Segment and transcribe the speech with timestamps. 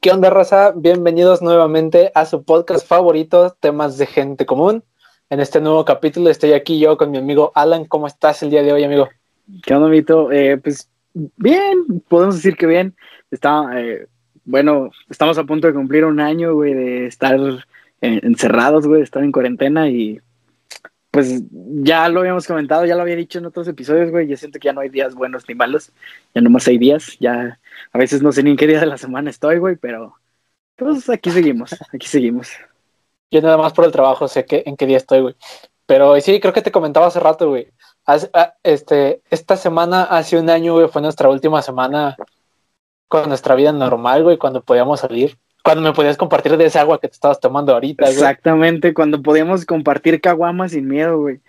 [0.00, 0.72] ¿Qué onda, raza?
[0.76, 4.84] Bienvenidos nuevamente a su podcast favorito, Temas de Gente Común.
[5.28, 7.84] En este nuevo capítulo estoy aquí yo con mi amigo Alan.
[7.84, 9.08] ¿Cómo estás el día de hoy, amigo?
[9.66, 10.30] ¿Qué onda, Mito?
[10.30, 12.94] Eh, pues bien, podemos decir que bien.
[13.32, 14.06] Está, eh,
[14.44, 17.36] bueno, estamos a punto de cumplir un año, güey, de estar
[18.00, 20.20] encerrados, güey, de estar en cuarentena y
[21.18, 24.28] pues ya lo habíamos comentado, ya lo había dicho en otros episodios, güey.
[24.28, 25.90] Yo siento que ya no hay días buenos ni malos,
[26.32, 27.58] ya nomás hay días, ya
[27.92, 30.14] a veces no sé ni en qué día de la semana estoy, güy, pero
[30.76, 32.50] pues aquí seguimos, aquí seguimos.
[33.32, 35.34] Yo nada más por el trabajo sé que, en qué día estoy, güey.
[35.86, 37.66] Pero sí, creo que te comentaba hace rato, güey.
[38.06, 42.16] Ah, este, esta semana, hace un año, güey, fue nuestra última semana
[43.08, 45.36] con nuestra vida normal, güey, cuando podíamos salir.
[45.68, 48.14] Cuando me podías compartir de esa agua que te estabas tomando ahorita, güey.
[48.14, 51.42] Exactamente, cuando podíamos compartir caguamas sin miedo, güey.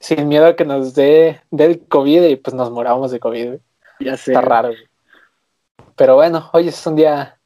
[0.00, 3.60] Sin miedo a que nos dé del COVID y pues nos moramos de COVID, güey.
[4.00, 4.32] Ya sé.
[4.32, 4.88] Está raro, güey.
[5.94, 7.38] Pero bueno, hoy es un día.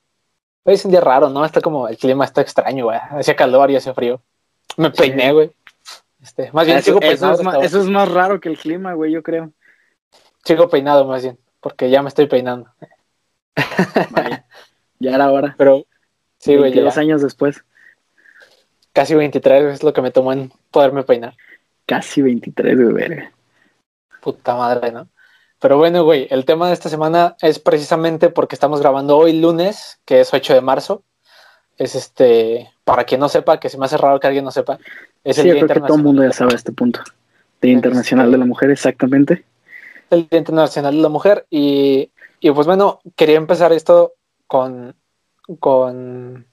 [0.62, 1.44] Hoy es un día raro, ¿no?
[1.44, 1.88] Está como.
[1.88, 3.00] El clima está extraño, güey.
[3.10, 4.22] Hacía calor y hacía frío.
[4.76, 5.50] Me peiné, güey.
[6.22, 7.32] Este, más bien eso, sigo peinado.
[7.32, 9.50] Eso es, más, eso es más raro que el clima, güey, yo creo.
[10.44, 11.40] Sigo peinado, más bien.
[11.58, 12.70] Porque ya me estoy peinando.
[15.00, 15.56] Ya era hora.
[15.58, 15.86] Pero.
[16.40, 16.72] Sí, güey.
[16.72, 17.62] Dos años después.
[18.92, 21.36] Casi 23 es lo que me tomó en poderme peinar.
[21.86, 23.28] Casi 23, güey.
[24.20, 25.08] Puta madre, ¿no?
[25.60, 30.00] Pero bueno, güey, el tema de esta semana es precisamente porque estamos grabando hoy lunes,
[30.06, 31.02] que es 8 de marzo.
[31.76, 34.78] Es este, para quien no sepa, que se me hace raro que alguien no sepa,
[35.22, 37.00] es el Día creo que todo el mundo ya sabe este punto.
[37.60, 39.44] Día Internacional de la Mujer, exactamente.
[40.08, 41.46] El Día Internacional de la Mujer.
[41.50, 42.10] Y,
[42.40, 44.14] y pues bueno, quería empezar esto
[44.46, 44.94] con,
[45.58, 46.46] con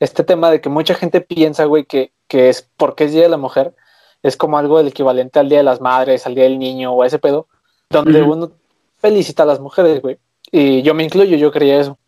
[0.00, 3.28] este tema de que mucha gente piensa, güey, que, que es porque es Día de
[3.28, 3.74] la Mujer,
[4.22, 7.02] es como algo del equivalente al Día de las Madres, al Día del Niño o
[7.02, 7.48] a ese pedo
[7.88, 8.52] donde uno
[8.98, 10.18] felicita a las mujeres, güey.
[10.50, 11.98] Y yo me incluyo, yo creía eso.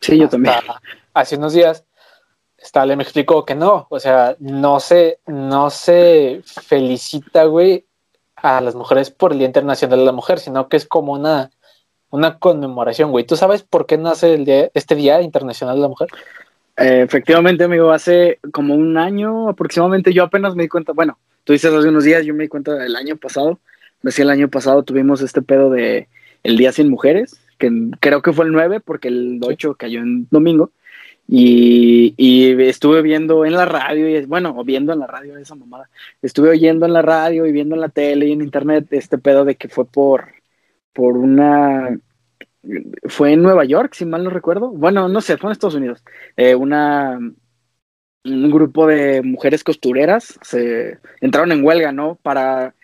[0.00, 0.54] Sí, yo también.
[1.14, 1.84] Hace unos días,
[2.84, 7.86] le me explicó que no, o sea, no se, no se felicita, güey,
[8.36, 11.50] a las mujeres por el Día Internacional de la Mujer, sino que es como una,
[12.10, 13.24] una conmemoración, güey.
[13.24, 16.08] ¿Tú sabes por qué nace el día, este Día Internacional de la Mujer?
[16.76, 21.52] Eh, efectivamente, amigo, hace como un año aproximadamente, yo apenas me di cuenta, bueno, tú
[21.52, 23.58] dices hace unos días, yo me di cuenta el año pasado,
[24.02, 26.08] Decía el año pasado tuvimos este pedo de
[26.44, 27.70] el Día Sin Mujeres, que
[28.00, 30.70] creo que fue el 9 porque el 8 cayó en domingo.
[31.30, 32.14] Y,
[32.62, 35.90] estuve viendo en la radio, y, bueno, o viendo en la radio esa mamada,
[36.22, 39.44] estuve oyendo en la radio y viendo en la tele y en internet este pedo
[39.44, 40.32] de que fue por,
[40.92, 41.98] por una,
[43.04, 46.04] fue en Nueva York, si mal no recuerdo, bueno, no sé, fue en Estados Unidos,
[46.36, 47.18] eh, una,
[48.24, 52.16] un grupo de mujeres costureras se entraron en huelga, ¿no?
[52.22, 52.74] Para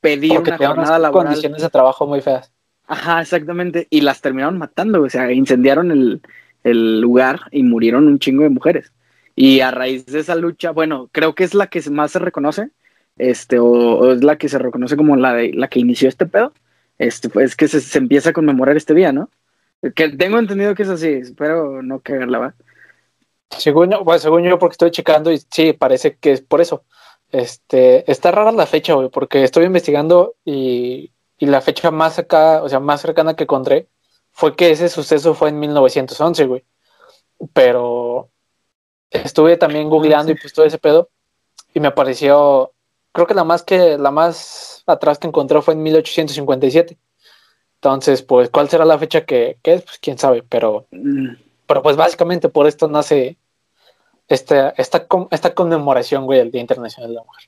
[0.00, 1.28] pedir una jornada laboral.
[1.28, 2.52] condiciones de trabajo muy feas.
[2.86, 3.86] Ajá, exactamente.
[3.90, 8.92] Y las terminaron matando, o sea, incendiaron el, lugar y murieron un chingo de mujeres.
[9.36, 12.70] Y a raíz de esa lucha, bueno, creo que es la que más se reconoce,
[13.16, 16.52] este, o, es la que se reconoce como la, de, la que inició este pedo,
[17.00, 19.30] este, pues que se, empieza a conmemorar este día, ¿no?
[19.94, 22.54] Que tengo entendido que es así, espero no cagarla, ¿va?
[23.56, 26.84] Según yo, pues, según yo, porque estoy checando y sí, parece que es por eso.
[27.32, 32.68] Este, está rara la fecha, güey, porque estoy investigando y, la fecha más acá, o
[32.68, 33.88] sea, más cercana que encontré
[34.30, 36.64] fue que ese suceso fue en 1911, güey.
[37.54, 38.28] Pero
[39.10, 41.08] estuve también googleando y pues todo ese pedo
[41.72, 42.72] y me apareció,
[43.12, 46.98] creo que la más que la más atrás que encontré fue en 1857.
[47.76, 49.82] Entonces, pues, ¿cuál será la fecha que, que es?
[49.82, 50.86] Pues quién sabe, pero,
[51.66, 53.38] pero pues básicamente por esto nace
[54.28, 57.44] esta, esta, esta conmemoración, güey, del Día Internacional de la Mujer.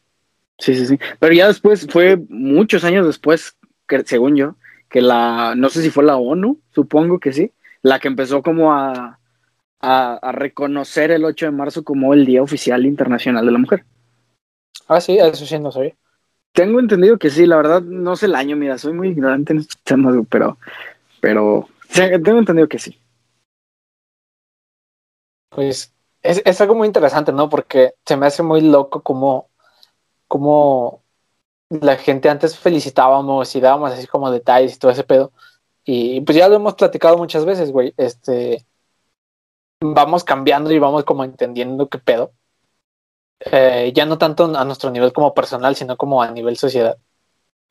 [0.59, 0.99] Sí, sí, sí.
[1.19, 3.57] Pero ya después, fue muchos años después,
[3.87, 4.57] que, según yo,
[4.89, 8.73] que la, no sé si fue la ONU, supongo que sí, la que empezó como
[8.73, 9.19] a,
[9.81, 13.85] a, reconocer el 8 de marzo como el Día Oficial Internacional de la Mujer.
[14.89, 15.95] Ah, sí, eso sí no sabía.
[16.53, 19.61] Tengo entendido que sí, la verdad no sé el año, mira, soy muy ignorante en
[19.61, 20.59] estos temas, pero,
[21.21, 22.99] pero tengo entendido que sí.
[25.49, 25.93] Pues
[26.23, 27.49] es, algo muy interesante, ¿no?
[27.49, 29.49] Porque se me hace muy loco como,
[30.29, 31.03] como
[31.71, 35.33] la gente antes felicitábamos y dábamos así como detalles y todo ese pedo.
[35.85, 37.95] Y pues ya lo hemos platicado muchas veces, güey.
[37.97, 38.65] Este,
[39.81, 42.33] vamos cambiando y vamos como entendiendo qué pedo.
[43.51, 46.97] Eh, ya no tanto a nuestro nivel como personal, sino como a nivel sociedad.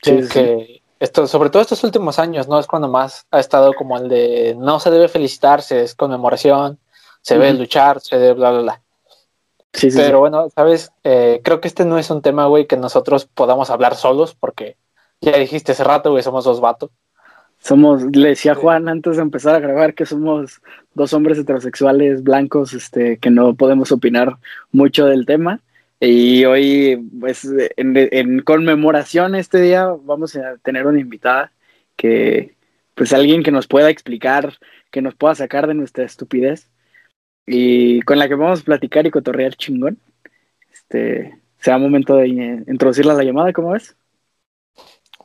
[0.01, 2.59] Sí, que esto, sobre todo estos últimos años, ¿no?
[2.59, 6.79] Es cuando más ha estado como el de no se debe felicitarse, es conmemoración,
[7.21, 8.81] se ve luchar, se ve bla, bla, bla.
[9.73, 12.77] Sí, sí, Pero bueno, sabes, eh, creo que este no es un tema, güey, que
[12.77, 14.77] nosotros podamos hablar solos, porque
[15.21, 16.89] ya dijiste hace rato, güey, somos dos vatos.
[17.61, 20.61] Somos, le decía Juan antes de empezar a grabar que somos
[20.95, 24.37] dos hombres heterosexuales blancos, este, que no podemos opinar
[24.71, 25.61] mucho del tema.
[25.99, 27.47] Y hoy, pues,
[27.77, 31.51] en, en conmemoración este día, vamos a tener una invitada
[31.95, 32.55] que,
[32.95, 34.53] pues, alguien que nos pueda explicar,
[34.89, 36.67] que nos pueda sacar de nuestra estupidez
[37.45, 39.99] y con la que vamos a platicar y cotorrear chingón.
[40.73, 43.95] Este, sea momento de introducirla a la llamada, ¿cómo ves?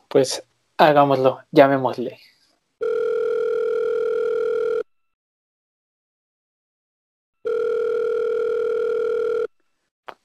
[0.09, 0.43] Pues
[0.79, 2.19] hagámoslo, llamémosle.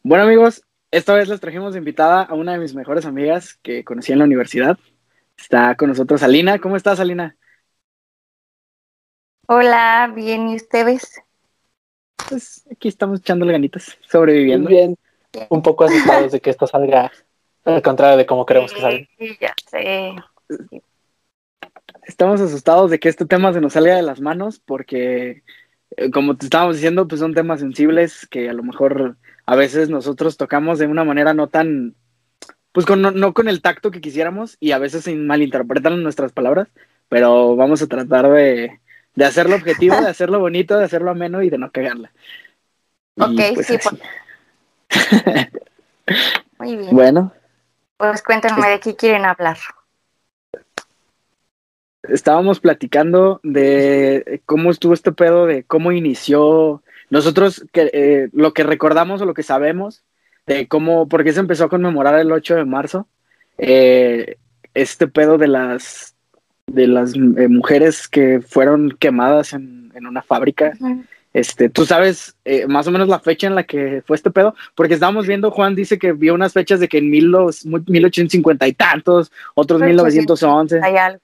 [0.03, 4.11] Bueno amigos, esta vez les trajimos invitada a una de mis mejores amigas que conocí
[4.11, 4.77] en la universidad.
[5.37, 6.59] Está con nosotros Alina.
[6.59, 7.37] ¿Cómo estás, Alina?
[9.47, 11.21] Hola, bien, ¿y ustedes?
[12.29, 14.69] Pues aquí estamos echándole ganitas, sobreviviendo.
[14.69, 14.97] Bien,
[15.49, 17.11] un poco asustados de que esto salga
[17.63, 19.07] al contrario de como queremos que salga.
[19.17, 20.15] Sí, ya sé.
[22.03, 25.43] Estamos asustados de que este tema se nos salga de las manos porque,
[25.97, 29.89] eh, como te estábamos diciendo, pues son temas sensibles que a lo mejor a veces
[29.89, 31.95] nosotros tocamos de una manera no tan,
[32.71, 36.69] pues con, no, con el tacto que quisiéramos y a veces se malinterpretan nuestras palabras,
[37.09, 38.79] pero vamos a tratar de,
[39.15, 42.11] de hacerlo objetivo, de hacerlo bonito, de hacerlo ameno y de no cagarla.
[43.17, 43.77] Ok, pues sí.
[43.77, 44.01] Pues.
[46.59, 46.95] Muy bien.
[46.95, 47.33] Bueno.
[47.97, 49.57] Pues cuéntenme de qué quieren hablar.
[52.03, 56.81] Estábamos platicando de cómo estuvo este pedo, de cómo inició.
[57.09, 60.03] Nosotros, que, eh, lo que recordamos o lo que sabemos,
[60.47, 63.07] de cómo, porque se empezó a conmemorar el 8 de marzo,
[63.57, 64.37] eh,
[64.73, 66.15] este pedo de las,
[66.67, 70.73] de las eh, mujeres que fueron quemadas en, en una fábrica.
[71.33, 74.53] Este, tú sabes eh, más o menos la fecha en la que fue este pedo,
[74.75, 78.67] porque estábamos viendo, Juan dice que vio unas fechas de que en mil los, 1850
[78.67, 80.81] y tantos, otros 1911.
[80.83, 81.21] Hay algo.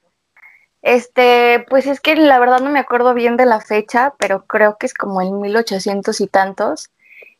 [0.82, 4.76] Este, pues es que la verdad no me acuerdo bien de la fecha, pero creo
[4.78, 6.90] que es como en 1800 y tantos.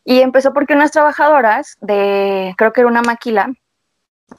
[0.04, 3.52] Y empezó porque unas trabajadoras de, creo que era una maquila,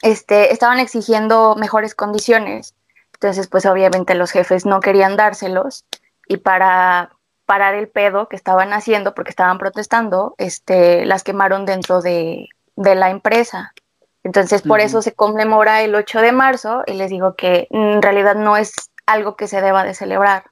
[0.02, 2.74] este, estaban exigiendo mejores condiciones.
[3.14, 5.84] Entonces, pues obviamente los jefes no querían dárselos
[6.26, 7.10] y para
[7.44, 13.10] parar el pedo que estaban haciendo porque estaban protestando, este, las quemaron dentro de, la
[13.10, 13.74] empresa.
[14.22, 18.34] Entonces, por eso se conmemora el 8 de marzo y les digo que en realidad
[18.34, 18.72] no es
[19.06, 20.44] algo que se deba de celebrar.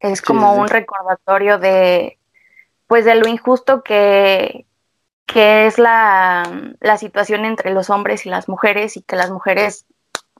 [0.00, 2.18] Es como un recordatorio de,
[2.86, 4.64] pues, de lo injusto que,
[5.26, 9.84] que es la, la, situación entre los hombres y las mujeres y que las mujeres,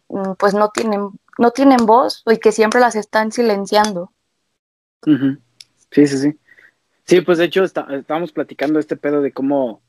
[0.08, 4.12] mm, pues, no tienen, no tienen voz y que siempre las están silenciando.
[5.04, 6.38] Sí, sí, sí.
[7.04, 9.80] Sí, pues de hecho estábamos platicando este pedo de cómo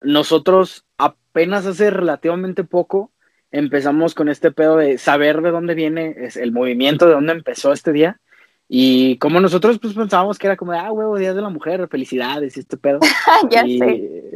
[0.00, 3.12] nosotros apenas hace relativamente poco
[3.50, 7.92] empezamos con este pedo de saber de dónde viene el movimiento, de dónde empezó este
[7.92, 8.20] día.
[8.68, 11.86] Y como nosotros pues pensábamos que era como de, ah, huevo, Día de la Mujer,
[11.88, 12.98] felicidades y este pedo.
[13.50, 14.32] ya sé.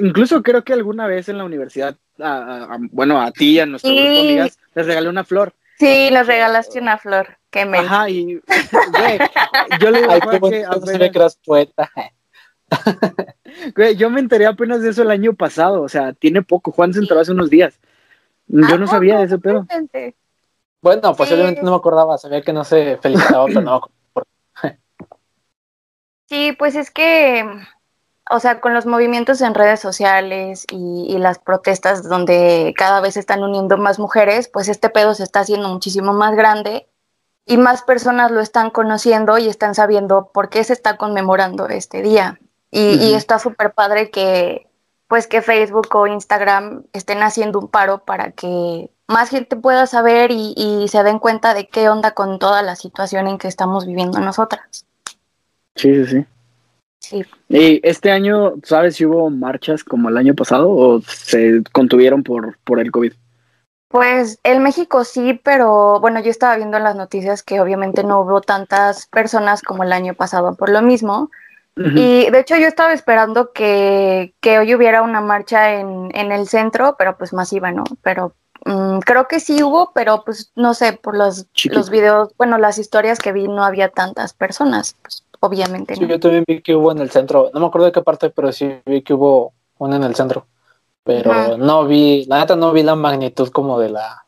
[0.00, 1.96] incluso creo que alguna vez en la universidad,
[2.90, 5.52] bueno, a ti y a nuestros amigas, les regalé una flor.
[5.78, 7.36] Sí, les regalaste una flor.
[7.52, 9.18] Ajá, y güey,
[9.80, 11.90] yo le digo a que que eras poeta.
[13.74, 16.72] Güey, yo me enteré apenas de eso el año pasado, o sea, tiene poco.
[16.72, 17.78] Juan se enteró hace unos días.
[18.46, 19.66] Yo no sabía de ese pedo.
[20.82, 23.80] Bueno, pues obviamente no me acordaba, sabía que no se felicitaba, pero no.
[26.28, 27.44] Sí, pues es que,
[28.28, 33.14] o sea, con los movimientos en redes sociales y, y, las protestas donde cada vez
[33.14, 36.88] se están uniendo más mujeres, pues este pedo se está haciendo muchísimo más grande
[37.46, 42.02] y más personas lo están conociendo y están sabiendo por qué se está conmemorando este
[42.02, 42.40] día.
[42.78, 44.66] Y, está súper padre que
[45.08, 50.30] pues que Facebook o Instagram estén haciendo un paro para que más gente pueda saber
[50.30, 54.18] y, se den cuenta de qué onda con toda la situación en que estamos viviendo
[54.18, 54.84] nosotras.
[55.74, 56.26] Sí, sí, sí.
[56.98, 57.24] Sí.
[57.48, 62.58] ¿Y este año, sabes si hubo marchas como el año pasado o se contuvieron por,
[62.64, 63.12] por el COVID?
[63.88, 68.20] Pues en México sí, pero bueno, yo estaba viendo en las noticias que obviamente no
[68.20, 71.30] hubo tantas personas como el año pasado por lo mismo.
[71.76, 76.48] Y de hecho yo estaba esperando que, que hoy hubiera una marcha en, en, el
[76.48, 77.84] centro, pero pues masiva, ¿no?
[78.02, 78.32] Pero
[78.64, 82.78] mm, creo que sí hubo, pero pues no sé, por los, los videos, bueno, las
[82.78, 85.96] historias que vi no había tantas personas, pues obviamente.
[85.96, 88.30] Sí, yo también vi que hubo en el centro, no me acuerdo de qué parte,
[88.30, 90.46] pero sí vi que hubo una en el centro
[91.06, 94.26] pero no vi, la neta no vi la magnitud como de la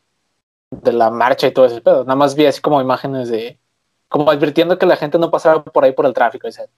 [0.71, 3.59] de la marcha y todo ese pedo, nada más vi así como imágenes de
[4.07, 6.69] como advirtiendo que la gente no pasara por ahí por el tráfico, etc.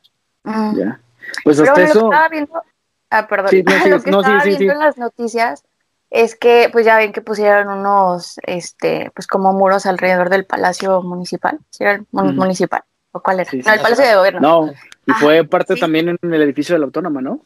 [0.43, 0.99] Ya.
[1.43, 2.61] Pues hasta eso estaba viendo,
[3.09, 3.51] ah, perdón,
[3.89, 5.63] lo que estaba viendo en las noticias
[6.09, 11.01] es que pues ya ven que pusieron unos, este, pues como muros alrededor del Palacio
[11.01, 12.83] Municipal, ¿sí era el municipal?
[13.13, 13.49] ¿O cuál era?
[13.49, 13.83] Sí, no, sí, el sí.
[13.83, 14.39] Palacio de Gobierno.
[14.41, 14.71] No,
[15.05, 15.79] y Ah, fue parte sí.
[15.79, 17.41] también en el edificio de la Autónoma, ¿no?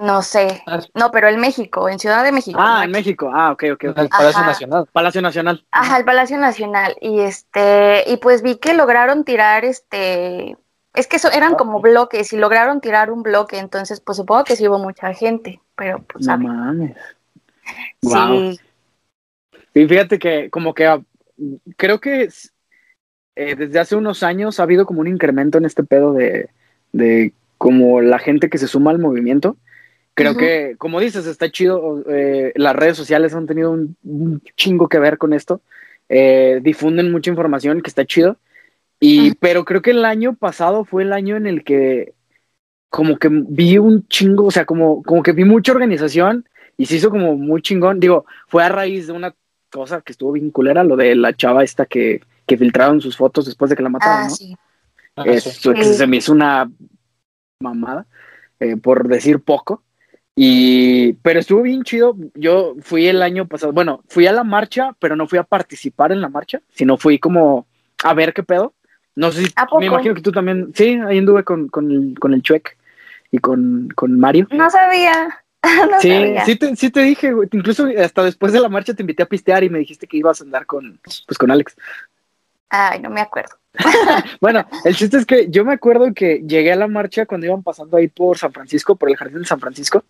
[0.00, 0.62] No sé.
[0.66, 2.58] Ah, No, pero en México, en Ciudad de México.
[2.62, 3.30] Ah, en México.
[3.34, 3.98] Ah, ok, ok, ok.
[3.98, 4.46] El Palacio Ajá.
[4.46, 4.88] Nacional.
[4.92, 5.66] Palacio Nacional.
[5.72, 6.96] Ajá, el Palacio Nacional.
[7.00, 10.56] Y este, y pues vi que lograron tirar este,
[10.94, 14.56] es que eso eran como bloques y lograron tirar un bloque, entonces pues supongo que
[14.56, 16.44] sí hubo mucha gente, pero pues No sabe.
[16.44, 16.96] mames.
[18.02, 18.44] Guau.
[18.52, 18.60] Sí,
[19.74, 21.00] Y fíjate que como que ah,
[21.76, 22.28] creo que
[23.36, 26.50] eh, desde hace unos años ha habido como un incremento en este pedo de,
[26.92, 29.56] de como la gente que se suma al movimiento.
[30.14, 32.04] Creo que, como dices, está chido.
[32.08, 35.62] eh, las redes sociales han tenido un, un chingo que ver con esto.
[36.08, 38.36] Eh, difunden mucha información que está chido.
[39.00, 42.14] Y, pero creo que el año pasado fue el año en el que
[42.90, 46.96] como que vi un chingo, o sea, como, como que vi mucha organización y se
[46.96, 48.00] hizo como muy chingón.
[48.00, 49.34] Digo, fue a raíz de una
[49.70, 53.44] cosa que estuvo bien culera, lo de la chava esta que, que filtraron sus fotos
[53.46, 54.30] después de que la mataron, ah, ¿no?
[54.30, 54.56] sí.
[55.16, 55.72] Ah, Eso, sí.
[55.74, 55.94] que Sí.
[55.94, 56.70] se me hizo una
[57.60, 58.06] mamada,
[58.60, 59.82] eh, por decir poco.
[60.36, 62.16] Y, pero estuvo bien chido.
[62.34, 66.12] Yo fui el año pasado, bueno, fui a la marcha, pero no fui a participar
[66.12, 67.66] en la marcha, sino fui como
[68.04, 68.74] a ver qué pedo.
[69.18, 72.32] No sé si, me imagino que tú también, sí, ahí anduve con, con, el, con
[72.34, 72.76] el Chuec
[73.32, 74.46] y con, con Mario.
[74.52, 75.40] No sabía.
[75.90, 76.44] no Sí, sabía.
[76.44, 77.48] sí te, sí te dije, güey.
[77.50, 80.40] Incluso hasta después de la marcha te invité a pistear y me dijiste que ibas
[80.40, 81.74] a andar con, pues, con Alex.
[82.70, 83.56] Ay, no me acuerdo.
[84.40, 87.62] Bueno, el chiste es que yo me acuerdo que llegué a la marcha cuando iban
[87.64, 90.04] pasando ahí por San Francisco, por el jardín de San Francisco,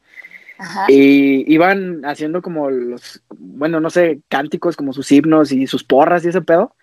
[0.58, 0.84] Ajá.
[0.88, 6.24] y iban haciendo como los, bueno, no sé, cánticos, como sus himnos y sus porras
[6.24, 6.74] y ese pedo.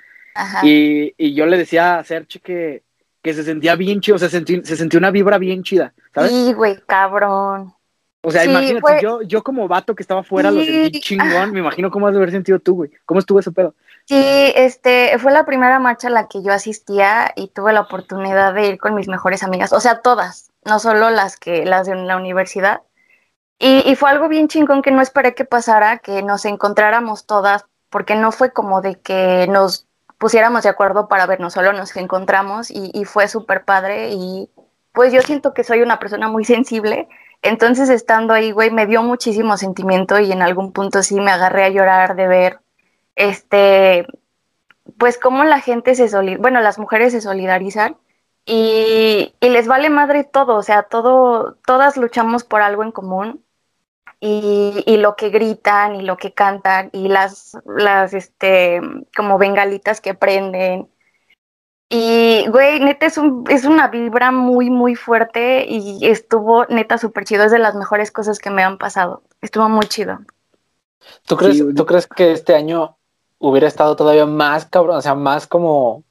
[0.63, 2.83] Y, y yo le decía a Serge que,
[3.21, 6.31] que se sentía bien chido, o sea, sentí- se sentía una vibra bien chida, ¿sabes?
[6.31, 7.73] Sí, güey, cabrón.
[8.21, 11.01] O sea, Sí, imagínate, fue- yo, yo como vato que estaba afuera lo sentí Sí,
[11.01, 12.91] chingón, me imagino cómo has de haber sentido tú, güey.
[13.05, 13.75] ¿Cómo estuvo ese pedo?
[14.05, 18.53] Sí, este, fue la primera marcha a la que yo asistía y tuve la oportunidad
[18.53, 21.95] de ir con mis mejores amigas, o sea, todas, no solo las que, las de
[21.95, 22.81] la universidad.
[23.59, 27.65] Y, y fue algo bien chingón que no esperé que pasara, que nos encontráramos todas,
[27.89, 29.84] porque no fue como de que nos
[30.17, 34.49] pusiéramos de acuerdo para vernos, solo nos encontramos y, y fue súper padre y
[34.93, 37.09] pues yo siento que soy una persona muy sensible,
[37.41, 41.65] entonces estando ahí, güey, me dio muchísimo sentimiento y en algún punto sí me agarré
[41.65, 42.59] a llorar de ver
[43.15, 44.07] este,
[44.97, 47.97] pues cómo la gente se solidariza, bueno, las mujeres se solidarizan
[48.45, 53.44] y, y les vale madre todo, o sea, todo, todas luchamos por algo en común
[54.19, 58.81] y, y lo que gritan y lo que cantan y las, las, este,
[59.15, 60.89] como bengalitas que prenden.
[61.89, 67.25] Y, güey, neta, es, un, es una vibra muy, muy fuerte y estuvo, neta, súper
[67.25, 67.43] chido.
[67.43, 69.21] Es de las mejores cosas que me han pasado.
[69.41, 70.19] Estuvo muy chido.
[71.27, 71.73] ¿Tú crees, Sí.
[71.75, 72.97] ¿Tú crees que este año
[73.37, 74.97] hubiera estado todavía más cabrón?
[74.97, 76.03] O sea, más como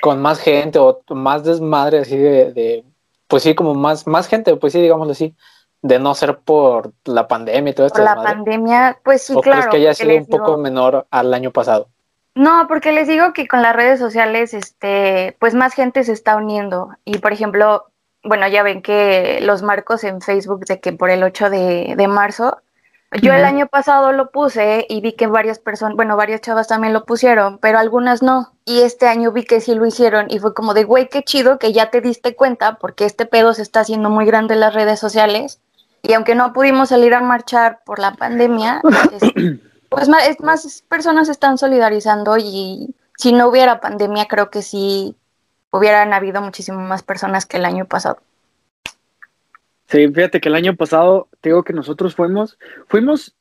[0.00, 2.84] con más gente o más desmadre así de, de
[3.28, 5.34] pues sí, como más, más gente, pues sí, digámoslo así,
[5.82, 7.98] de no ser por la pandemia y todo esto.
[7.98, 9.60] Por la pandemia, pues sí, ¿O claro.
[9.60, 11.88] crees que haya sido un poco menor al año pasado?
[12.34, 16.36] No, porque les digo que con las redes sociales, este, pues más gente se está
[16.36, 16.90] uniendo.
[17.04, 17.86] Y por ejemplo,
[18.22, 22.08] bueno, ya ven que los marcos en Facebook de que por el 8 de, de
[22.08, 22.58] marzo,
[23.22, 26.92] yo el año pasado lo puse y vi que varias personas, bueno, varias chavas también
[26.92, 28.52] lo pusieron, pero algunas no.
[28.66, 31.58] Y este año vi que sí lo hicieron y fue como de, güey, qué chido
[31.58, 34.74] que ya te diste cuenta porque este pedo se está haciendo muy grande en las
[34.74, 35.60] redes sociales.
[36.02, 38.80] Y aunque no pudimos salir a marchar por la pandemia,
[39.12, 39.32] es-
[39.88, 45.16] pues más, es más personas están solidarizando y si no hubiera pandemia creo que sí
[45.70, 48.18] hubieran habido muchísimo más personas que el año pasado.
[49.88, 53.34] Sí, fíjate que el año pasado, te digo que nosotros fuimos, fuimos,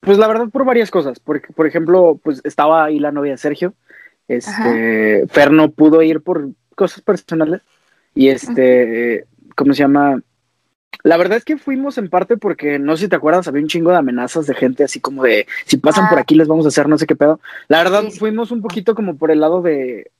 [0.00, 3.38] pues la verdad por varias cosas, porque por ejemplo, pues estaba ahí la novia de
[3.38, 3.72] Sergio,
[4.26, 7.62] este, Fer no pudo ir por cosas personales
[8.14, 10.20] y este, ¿cómo se llama?
[11.02, 13.68] La verdad es que fuimos en parte porque, no sé si te acuerdas, había un
[13.68, 16.10] chingo de amenazas de gente así como de, si pasan Ah.
[16.10, 17.40] por aquí les vamos a hacer no sé qué pedo.
[17.68, 18.18] La verdad Sí, sí.
[18.18, 20.10] fuimos un poquito como por el lado de...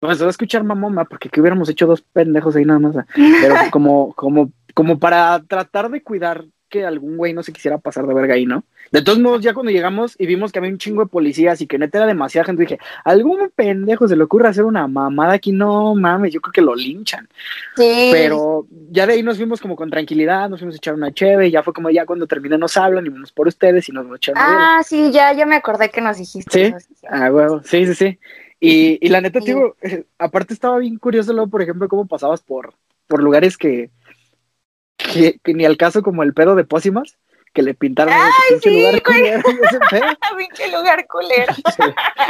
[0.00, 2.96] Bueno, se va a escuchar mamoma, porque que hubiéramos hecho dos pendejos ahí nada más.
[2.96, 3.06] ah.
[3.14, 8.06] Pero como, como, como para tratar de cuidar que algún güey no se quisiera pasar
[8.06, 8.64] de verga ahí, ¿no?
[8.90, 11.66] De todos modos, ya cuando llegamos y vimos que había un chingo de policías y
[11.66, 15.52] que neta era demasiada gente, dije, algún pendejo se le ocurre hacer una mamada aquí,
[15.52, 17.28] no mames, yo creo que lo linchan.
[17.76, 21.12] Sí, Pero ya de ahí nos fuimos como con tranquilidad, nos fuimos a echar una
[21.12, 23.92] cheve, y ya fue como ya cuando terminé nos hablan y vamos por ustedes y
[23.92, 24.76] nos vamos a echar una biela.
[24.78, 26.74] Ah, sí, ya, ya me acordé que nos dijiste ¿Sí?
[26.74, 26.78] eso.
[26.78, 27.06] sí.
[27.08, 28.18] Ah, huevo, sí, sí, sí.
[28.60, 29.52] Y, y la neta, Sí.
[29.82, 32.74] eh, aparte estaba bien curioso luego, por ejemplo, cómo pasabas por,
[33.08, 33.90] por lugares que,
[34.96, 37.16] que, que ni al caso como el pedo de Pósimas,
[37.52, 39.42] que le pintaron Ay, ese sí, lugar culero.
[40.36, 41.06] Pinche lugar.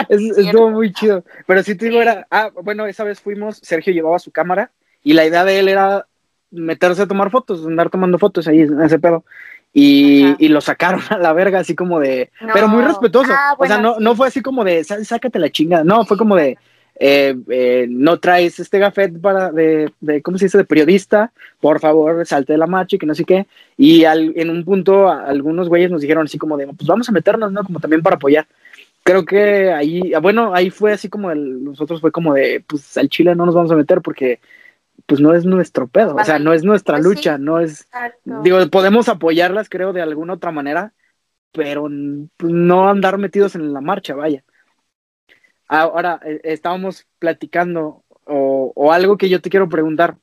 [0.09, 1.25] Es- estuvo muy chido.
[1.47, 4.71] Pero sí te digo, era, ah, bueno, esa vez fuimos, Sergio llevaba su cámara
[5.04, 6.07] y la idea de él era
[6.50, 9.25] meterse a tomar fotos, andar tomando fotos ahí en ese pedo.
[9.75, 12.52] Y, y lo sacaron a la verga, así como de, No.
[12.52, 13.33] pero muy respetuoso.
[13.35, 15.83] Ah, o sea, no, no fue así como de, "Sá- sácate la chingada.
[15.83, 16.59] No, fue como de,
[17.04, 20.59] eh, eh, no traes este gafet para de, de, ¿cómo se dice?
[20.59, 23.47] De periodista, por favor, salte de la marcha y que no sé qué.
[23.76, 27.09] Y al- en un punto, a- algunos güeyes nos dijeron así como de, pues vamos
[27.09, 27.64] a meternos, ¿no?
[27.64, 28.47] Como también para apoyar
[29.04, 32.97] creo que ahí, ah, bueno, ahí fue así como el, nosotros fue como de, pues
[32.97, 34.38] al Chile no nos vamos a meter porque
[35.06, 37.14] pues no es nuestro pedo, o sea, no es nuestra Pues sí.
[37.16, 38.42] lucha, no es, Exacto.
[38.42, 40.92] digo, podemos apoyarlas creo de alguna otra manera,
[41.52, 41.88] pero
[42.37, 44.44] pues, no andar metidos en la marcha, vaya.
[45.75, 50.19] Ahora, eh, estábamos platicando o, o algo que yo te quiero preguntar,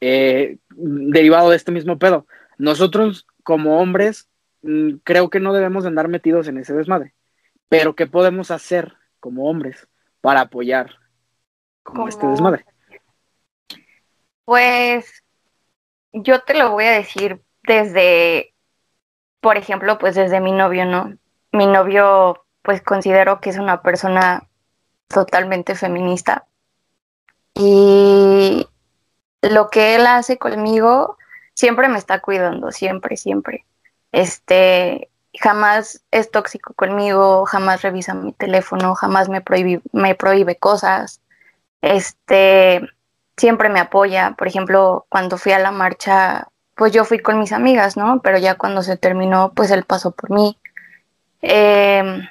[0.00, 2.26] eh, derivado de este mismo pedo.
[2.58, 4.28] Nosotros como hombres
[4.62, 7.14] mm, creo que no debemos de andar metidos en ese desmadre.
[7.68, 9.86] Pero ¿qué podemos hacer como hombres
[10.20, 10.96] para apoyar
[11.84, 12.64] como Como- este desmadre?
[14.44, 15.22] Pues
[16.12, 18.52] yo te lo voy a decir desde,
[19.40, 21.16] por ejemplo, pues desde mi novio, ¿no?
[21.52, 24.46] Mi novio, pues considero que es una persona
[25.06, 26.44] totalmente feminista.
[27.54, 28.68] Y
[29.40, 31.16] lo que él hace conmigo
[31.54, 33.64] siempre me está cuidando, siempre, siempre.
[34.12, 35.08] Este,
[35.40, 41.22] jamás es tóxico conmigo, jamás revisa mi teléfono, jamás me prohíbe, me prohíbe cosas.
[41.80, 42.86] Este,
[43.38, 44.34] siempre me apoya.
[44.36, 48.20] Por ejemplo, cuando fui a la marcha, pues yo fui con mis amigas, ¿no?
[48.20, 50.58] Pero ya cuando se terminó, pues él pasó por mí.
[51.40, 52.28] Em,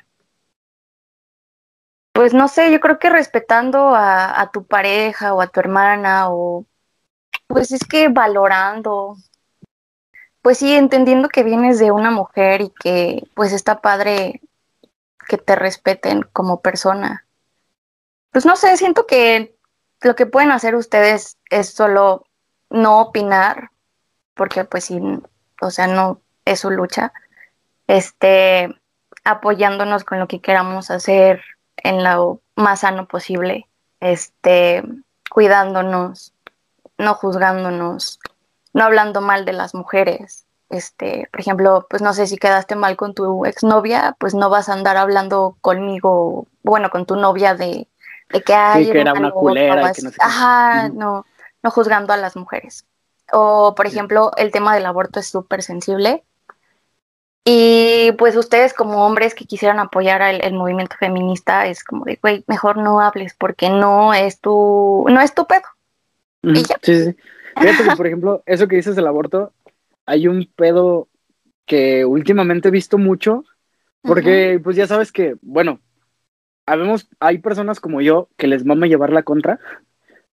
[2.17, 6.65] pues no sé, yo creo que respetando a, tu pareja o a tu hermana o
[7.45, 9.17] pues es que valorando,
[10.41, 14.41] pues sí, entendiendo que vienes de una mujer y que pues está padre
[15.27, 17.27] que te respeten como persona.
[18.31, 19.55] Pues no sé, siento que
[20.01, 22.25] lo que pueden hacer ustedes es solo
[22.71, 23.69] no opinar,
[24.33, 24.99] porque pues sí,
[25.61, 27.13] o sea, no es su lucha,
[27.85, 28.75] este,
[29.23, 31.43] apoyándonos con lo que queramos hacer
[31.87, 33.67] en lo más sano posible,
[34.01, 34.83] este,
[35.29, 36.33] cuidándonos,
[36.97, 38.19] no juzgándonos,
[38.73, 40.45] no hablando mal de las mujeres.
[40.69, 44.67] Este, por ejemplo, pues no sé si quedaste mal con tu exnovia, pues no vas
[44.67, 47.87] a andar hablando conmigo, bueno, con tu novia de,
[48.31, 50.17] de que hay que era una culera que no sé.
[50.19, 51.25] Ajá, no,
[51.63, 52.85] no juzgando a las mujeres.
[53.31, 56.25] O, por ejemplo, el tema del aborto es súper sensible.
[57.49, 62.19] Y pues ustedes como hombres que quisieran apoyar al el movimiento feminista es como de,
[62.21, 65.61] güey, mejor no hables porque no es tu, no es tu pedo.
[66.43, 66.77] Ujú, Y ya.
[66.81, 67.15] Sí, sí.
[67.57, 69.53] Fíjate que, por ejemplo, eso que dices del aborto,
[70.05, 71.07] hay un pedo
[71.65, 73.45] que últimamente he visto mucho,
[74.01, 75.79] porque pues ya sabes que, bueno,
[76.65, 79.57] habemos, hay personas como yo que les mama llevar la contra,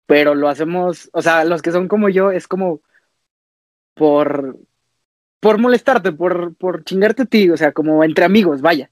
[0.07, 2.83] pero lo hacemos, o sea, los que son como yo es como
[3.95, 4.59] por,
[5.41, 8.91] por molestarte, por, por chingarte a ti, o sea, como entre amigos, vaya.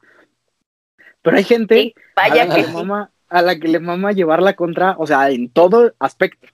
[1.23, 2.73] Pero hay gente Sí, vaya a la que sí.
[2.73, 6.47] mama, a la que le mama llevar la contra, o sea, en todo aspecto.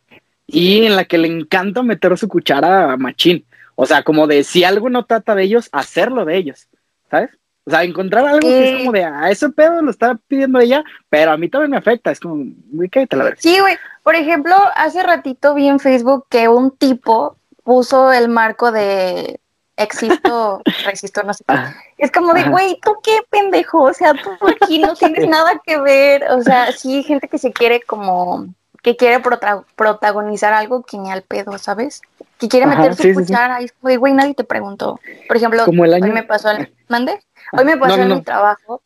[0.46, 3.46] Y en la que le encanta meter su cuchara a machín.
[3.74, 6.68] O sea, como de si algo no trata de ellos, hacerlo de ellos.
[7.10, 7.30] ¿Sabes?
[7.64, 10.82] O sea, encontrar algo que es como de, a ese pedo lo está pidiendo ella,
[11.08, 12.10] pero a mí también me afecta.
[12.10, 13.40] Es como, güey, cállate la verga.
[13.40, 13.76] Sí, güey.
[14.02, 19.38] Por ejemplo, hace ratito vi en Facebook que un tipo puso el marco de
[19.82, 21.54] existo, resisto, no sé qué.
[21.54, 22.50] Ah, Es como de, Ajá.
[22.50, 23.82] güey, ¿tú qué pendejo?
[23.82, 26.24] O sea, tú aquí no tienes nada que ver.
[26.32, 28.46] O sea, sí, gente que se quiere como,
[28.82, 32.02] que quiere prota- protagonizar algo que ni al pedo, ¿sabes?
[32.38, 33.32] Que quiere Ajá, meter su sí, sí, sí.
[33.60, 35.00] y es como güey, nadie te preguntó.
[35.28, 37.20] Por ejemplo, como el hoy me pasó, el, ¿mande?
[37.52, 38.14] Hoy me pasó No, no, en no.
[38.16, 38.82] mi trabajo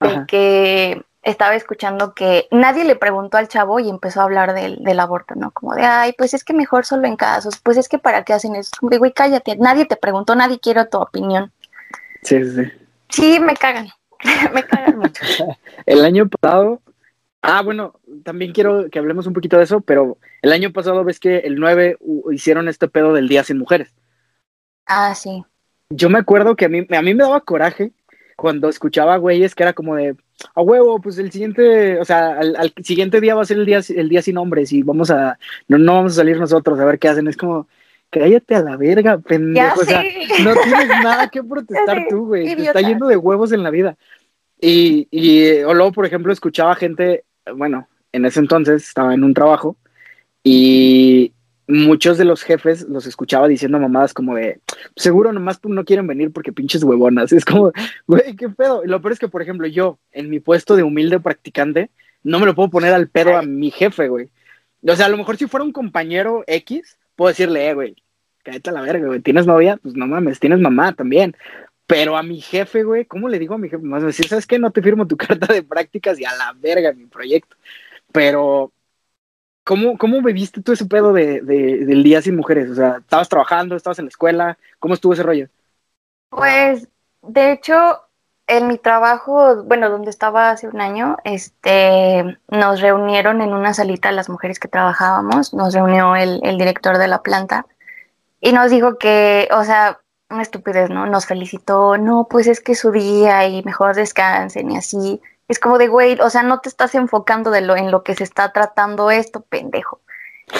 [0.00, 0.26] de Ajá.
[0.26, 5.00] que estaba escuchando que nadie le preguntó al chavo y empezó a hablar del, del
[5.00, 5.50] aborto, ¿no?
[5.52, 8.32] Como de, ay, pues es que mejor solo en casos, pues es que para qué
[8.34, 8.70] hacen eso.
[8.78, 11.52] Como de, güey, cállate, nadie te preguntó, nadie quiere tu opinión.
[12.22, 12.72] Sí, sí, sí.
[13.10, 13.88] Sí, me cagan,
[14.54, 15.22] me cagan mucho.
[15.86, 16.80] El año pasado.
[17.42, 21.20] Ah, bueno, también quiero que hablemos un poquito de eso, pero el año pasado ves
[21.20, 23.94] que el 9 u- hicieron este pedo del Día Sin Mujeres.
[24.86, 25.44] Ah, sí.
[25.90, 27.92] yo me acuerdo que a mí, a mí me daba coraje
[28.36, 30.16] cuando escuchaba güeyes que era como de,
[30.54, 33.66] a huevo, pues el siguiente, o sea, al, al siguiente día va a ser el
[33.66, 36.84] día, el día sin hombres y vamos a, no, no vamos a salir nosotros a
[36.84, 37.28] ver qué hacen.
[37.28, 37.68] Es como,
[38.10, 39.80] cállate a la verga, pendejo.
[39.80, 40.02] O sea,
[40.42, 42.54] no tienes nada que protestar tú, güey.
[42.56, 43.96] Te está yendo de huevos en la vida.
[44.60, 49.34] Y, y o luego, por ejemplo, escuchaba gente, bueno, en ese entonces estaba en un
[49.34, 49.76] trabajo
[50.42, 51.32] y,
[51.66, 54.60] muchos de los jefes los escuchaba diciendo mamadas como de,
[54.96, 57.32] seguro nomás no quieren venir porque pinches huevonas.
[57.32, 57.72] Es como,
[58.06, 58.84] güey, qué pedo.
[58.84, 61.90] Y lo peor es que, por ejemplo, yo, en mi puesto de humilde practicante,
[62.22, 64.30] no me lo puedo poner al pedo a mi jefe, güey.
[64.86, 67.96] O sea, a lo mejor si fuera un compañero X, puedo decirle, eh, güey,
[68.42, 69.78] cállate a la verga, güey, ¿tienes novia?
[69.82, 71.36] Pues no mames, tienes mamá también.
[71.86, 73.82] Pero a mi jefe, güey, ¿cómo le digo a mi jefe?
[73.82, 74.58] Más decir, ¿sabes qué?
[74.58, 77.56] No te firmo tu carta de prácticas y a la verga mi proyecto.
[78.12, 78.72] Pero,
[79.64, 82.70] ¿cómo, cómo viviste tú ese pedo de, del Día Sin Mujeres?
[82.70, 83.76] O sea, ¿estabas trabajando?
[83.76, 84.58] ¿Estabas en la escuela?
[84.78, 85.48] ¿Cómo estuvo ese rollo?
[86.30, 86.88] Pues,
[87.22, 88.00] de hecho,
[88.46, 94.12] en mi trabajo, bueno, donde estaba hace un año, este, nos reunieron en una salita
[94.12, 97.66] las mujeres que trabajábamos, nos reunió el director de la planta
[98.44, 101.06] y nos dijo que, o sea, una estupidez, ¿no?
[101.06, 105.22] Nos felicitó, no, pues es que su día y mejor descansen y así.
[105.48, 108.14] Es como de, güey, o sea, no te estás enfocando de lo, en lo que
[108.14, 110.00] se está tratando esto, pendejo.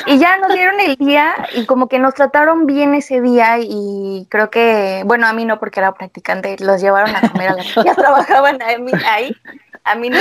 [0.06, 4.26] Y ya nos dieron el día y como que nos trataron bien ese día y
[4.30, 7.62] creo que, bueno, a mí no porque era practicante, los llevaron a comer a que
[7.84, 9.36] ya trabajaban ahí,
[9.84, 10.18] a mí no.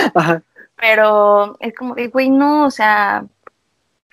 [0.75, 3.25] Pero es como de, güey, no, o sea,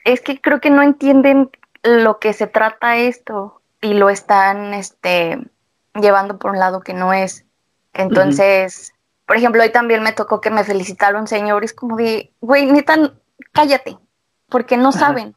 [0.04, 1.50] es que creo que no entienden
[1.82, 5.38] lo que se trata esto y lo están este,
[6.00, 7.44] llevando por un lado que no es.
[7.92, 8.92] Entonces,
[9.30, 12.96] por ejemplo, hoy también me tocó que me felicitaron señores como de, güey, neta,
[13.52, 13.96] cállate,
[14.48, 15.36] porque no saben.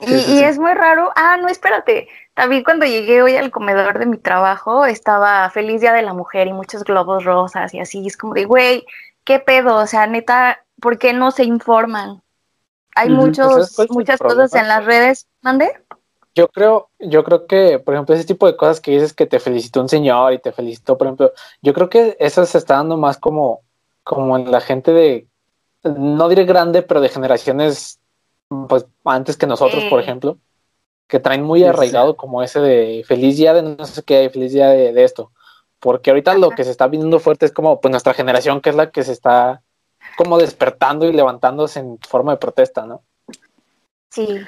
[0.00, 1.12] y, es muy raro.
[1.14, 2.08] Ah, no, espérate.
[2.32, 6.46] También cuando llegué hoy al comedor de mi trabajo, estaba feliz día de la mujer
[6.46, 8.06] y muchos globos rosas y así.
[8.06, 8.86] Es como de, güey,
[9.24, 9.76] ¿qué pedo?
[9.76, 12.22] O sea, neta, ¿por qué no se informan?
[12.94, 15.28] Hay muchos, muchas cosas en las redes.
[15.42, 15.78] ¿Mande?
[16.34, 19.38] Yo creo, yo creo que, por ejemplo, ese tipo de cosas que dices que te
[19.38, 22.96] felicitó un señor y te felicitó, por ejemplo, yo creo que eso se está dando
[22.96, 23.60] más como,
[24.02, 25.28] como en la gente de,
[25.84, 28.00] no diré grande, pero de generaciones,
[28.68, 30.38] pues antes que nosotros, por ejemplo,
[31.06, 34.68] que traen muy arraigado como ese de feliz día de no sé qué, feliz día
[34.68, 35.32] de, esto.
[35.78, 38.76] Porque ahorita lo que se está viendo fuerte es como pues nuestra generación, que es
[38.76, 39.62] la que se está
[40.16, 43.02] como despertando y levantándose en forma de protesta, ¿no?
[44.10, 44.40] Sí.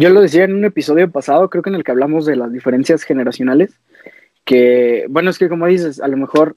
[0.00, 2.52] Yo lo decía en un episodio pasado, creo que en el que hablamos de las
[2.52, 3.80] diferencias generacionales,
[4.44, 6.56] que, bueno, es que como dices, a lo mejor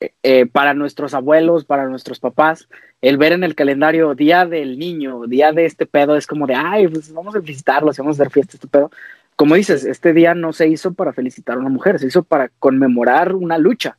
[0.00, 2.68] eh, eh, para nuestros abuelos, para nuestros papás,
[3.00, 6.56] el ver en el calendario día del niño, día de este pedo, es como de,
[6.56, 8.90] ay, pues vamos a felicitarlos, vamos a dar fiesta este pedo.
[9.36, 12.48] Como dices, este día no se hizo para felicitar a una mujer, se hizo para
[12.58, 13.96] conmemorar una lucha.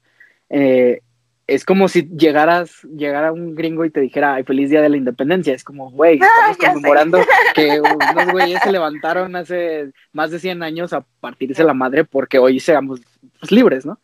[0.49, 1.03] Eh,
[1.47, 4.97] es como si llegaras, llegara un gringo y te dijera, ay, feliz día de la
[4.97, 5.53] independencia.
[5.53, 7.19] Es como, güey, ah, estamos conmemorando
[7.55, 12.37] que unos güeyes se levantaron hace más de 100 años a partirse la madre porque
[12.37, 12.99] hoy seamos
[13.39, 13.99] pues, libres, ¿no?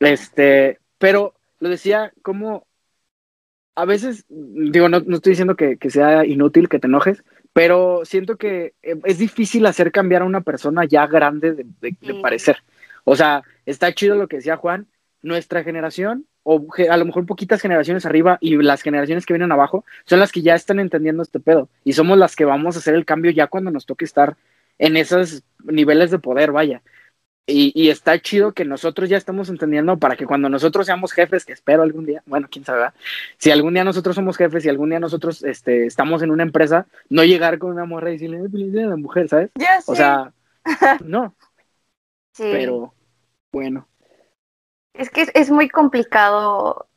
[0.00, 2.66] Este, pero lo decía como
[3.76, 8.74] a veces, digo, no, estoy diciendo que, sea inútil que te enojes, pero siento que
[8.82, 12.58] eh, es difícil hacer cambiar a una persona ya grande de parecer.
[13.02, 14.86] O sea, está chido lo que decía Juan,
[15.20, 19.84] nuestra generación o a lo mejor poquitas generaciones arriba y las generaciones que vienen abajo
[20.04, 22.94] son las que ya están entendiendo este pedo y somos las que vamos a hacer
[22.94, 24.36] el cambio ya cuando nos toque estar
[24.78, 26.82] en esos niveles de poder, vaya.
[27.46, 31.52] Y, está chido que nosotros ya estamos entendiendo para que cuando nosotros seamos jefes, que
[31.52, 32.88] espero algún día, bueno, quién sabe,
[33.36, 36.86] si algún día nosotros somos jefes y algún día nosotros este, estamos en una empresa,
[37.10, 38.38] no llegar con una morra y decirle,
[38.82, 39.50] a la mujer, ¿sabes?
[39.86, 40.32] O sea,
[41.04, 41.34] no.
[42.32, 42.44] Sí.
[42.50, 42.94] Pero,
[43.52, 43.86] bueno.
[44.94, 46.88] Es que es, muy complicado,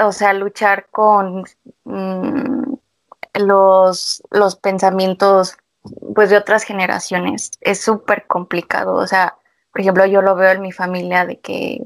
[0.00, 1.44] o sea, luchar con
[1.84, 2.74] mm,
[3.34, 5.56] los, los pensamientos
[6.14, 7.50] pues de otras generaciones.
[7.60, 8.94] Es súper complicado.
[8.94, 9.36] O sea,
[9.72, 11.82] por ejemplo, yo lo veo en mi familia de que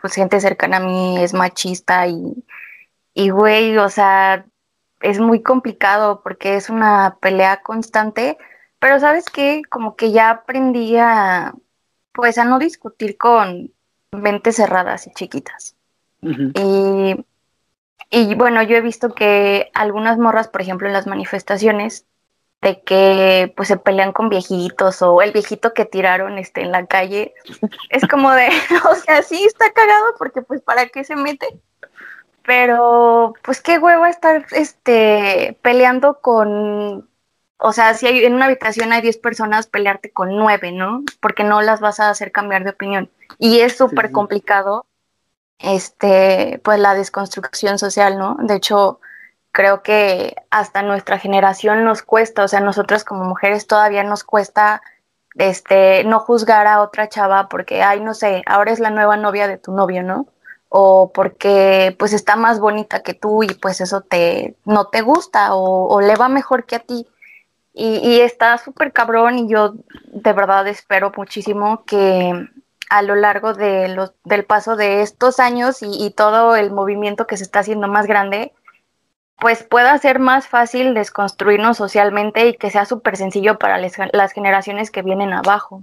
[0.00, 2.44] pues gente cercana a mí es machista y,
[3.14, 4.46] y güey, o sea,
[5.00, 8.38] es muy complicado porque es una pelea constante,
[8.78, 11.54] pero sabes qué, como que ya aprendí a,
[12.12, 13.72] pues a no discutir con,
[14.16, 15.76] mentes cerradas y chiquitas.
[16.22, 17.24] y,
[18.10, 22.06] y bueno, yo he visto que algunas morras, por ejemplo, en las manifestaciones,
[22.62, 26.86] de que pues se pelean con viejitos o el viejito que tiraron este en la
[26.86, 27.34] calle
[27.90, 28.48] es como de
[28.90, 31.46] o sea sí está cagado porque pues para qué se mete
[32.42, 37.08] pero pues qué hueva estar este peleando con
[37.58, 41.44] o sea si hay en una habitación hay 10 personas pelearte con nueve no porque
[41.44, 44.86] no las vas a hacer cambiar de opinión y es súper complicado,
[45.58, 48.36] este, pues la desconstrucción social, ¿no?
[48.40, 49.00] De hecho,
[49.52, 54.82] creo que hasta nuestra generación nos cuesta, o sea, nosotras como mujeres todavía nos cuesta
[55.36, 59.48] este, no juzgar a otra chava porque, ay, no sé, ahora es la nueva novia
[59.48, 60.26] de tu novio, ¿no?
[60.68, 65.54] O porque pues está más bonita que tú y pues eso te, no te gusta
[65.54, 67.06] o, o le va mejor que a ti.
[67.78, 69.74] Y, está súper cabrón y yo
[70.06, 72.48] de verdad espero muchísimo que
[72.88, 77.36] a lo largo de los, del paso de estos años y, todo el movimiento que
[77.36, 78.54] se está haciendo más grande,
[79.38, 84.90] pues pueda ser más fácil desconstruirnos socialmente y que sea súper sencillo para las generaciones
[84.90, 85.82] que vienen abajo.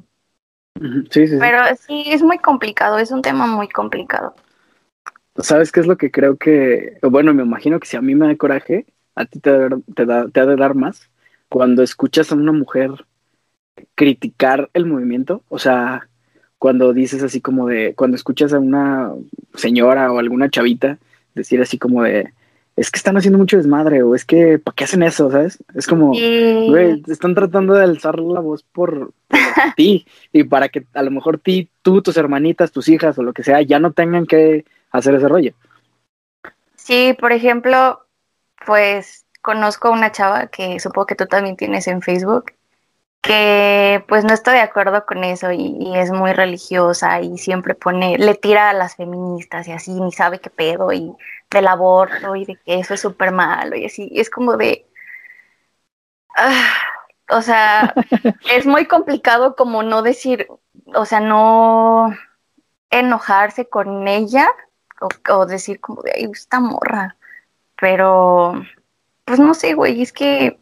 [1.12, 4.34] Sí, sí, Pero sí, es muy complicado, es un tema muy complicado.
[5.38, 8.26] ¿Sabes qué es lo que creo que, bueno, me imagino que si a mí me
[8.26, 11.12] da coraje, a ti te, te, da, te ha de dar más
[11.54, 13.06] cuando escuchas a una mujer
[13.94, 16.10] criticar el movimiento, o sea,
[16.58, 19.12] cuando dices así como de, cuando escuchas a una
[19.54, 20.98] señora o alguna chavita
[21.36, 22.34] decir así como de,
[22.76, 25.30] es que están haciendo mucho desmadre o es que, ¿para qué hacen eso?
[25.30, 25.64] ¿Sabes?
[25.76, 29.12] Es como, güey, están tratando de alzar la voz por,
[29.76, 33.32] ti y para que a lo mejor ti, tú, tus hermanitas, tus hijas o lo
[33.32, 35.54] que sea, ya no tengan que hacer ese rollo.
[36.78, 38.00] Sí, por ejemplo,
[38.66, 42.54] pues conozco a una chava que supongo que tú también tienes en Facebook,
[43.22, 48.18] que pues no está de acuerdo con eso y, es muy religiosa y siempre pone,
[48.18, 51.14] le tira a las feministas y así, ni sabe qué pedo y
[51.52, 54.88] del aborto y de que eso es súper malo y así, es como de...
[56.36, 56.74] Ah,
[57.30, 57.94] o sea,
[58.52, 60.48] es muy complicado como no decir,
[60.96, 62.16] o sea, no
[62.90, 64.50] enojarse con ella
[65.02, 67.18] o, o decir como de, ay, esta morra,
[67.78, 68.64] pero
[69.26, 70.60] pues no sé, güey, es que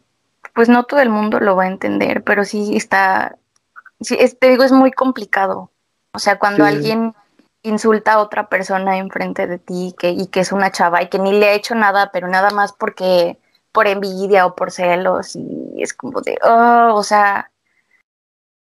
[0.54, 3.36] pues no todo el mundo lo va a entender, pero sí está,
[4.00, 5.70] sí, te digo, es muy complicado.
[6.12, 7.14] O sea, cuando alguien
[7.62, 11.18] insulta a otra persona enfrente de ti que, y que es una chava y que
[11.18, 13.38] ni le ha hecho nada, pero nada más porque
[13.72, 17.50] por envidia o por celos y es como de, oh, o sea,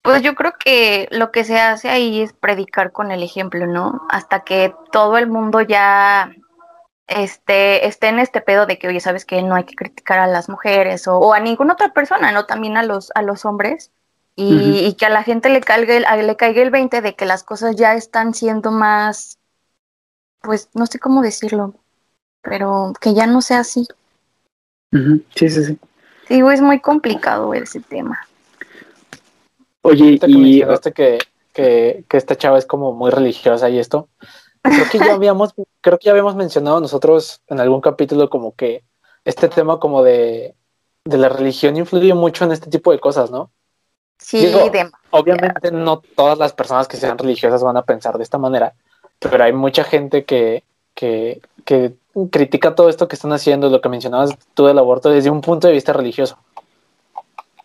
[0.01, 4.05] pues yo creo que lo que se hace ahí es predicar con el ejemplo, ¿no?
[4.10, 6.31] Hasta que todo el mundo ya
[7.07, 10.27] este, esté en este pedo de que, oye, sabes que no hay que criticar a
[10.27, 12.45] las mujeres o, a ninguna otra persona, ¿no?
[12.45, 13.91] También a los, a los hombres.
[14.39, 17.41] Y, que a la gente le caiga, el, le caiga el 20 de que las
[17.41, 19.39] cosas ya están siendo más,
[20.41, 21.73] pues no sé cómo decirlo,
[22.43, 23.87] pero que ya no sea así.
[24.91, 25.79] Sí, sí, sí.
[26.29, 28.27] Digo, es muy complicado ese tema.
[29.81, 30.61] Oye, y...
[30.93, 31.17] Que,
[31.51, 34.07] que, que esta chava es como muy religiosa y esto,
[34.69, 38.84] Creo que ya habíamos, creo que ya habíamos mencionado nosotros en algún capítulo como que
[39.25, 40.56] este tema como de,
[41.06, 43.51] la religión influye mucho en este tipo de cosas, ¿no?
[44.19, 44.51] Sí,
[45.12, 48.73] obviamente no todas las personas que sean religiosas van a pensar de esta manera,
[49.19, 50.63] pero hay mucha gente que,
[50.95, 51.93] que, que
[52.32, 55.67] critica todo esto que están haciendo, lo que mencionabas tú del aborto, desde un punto
[55.67, 56.38] de vista religioso.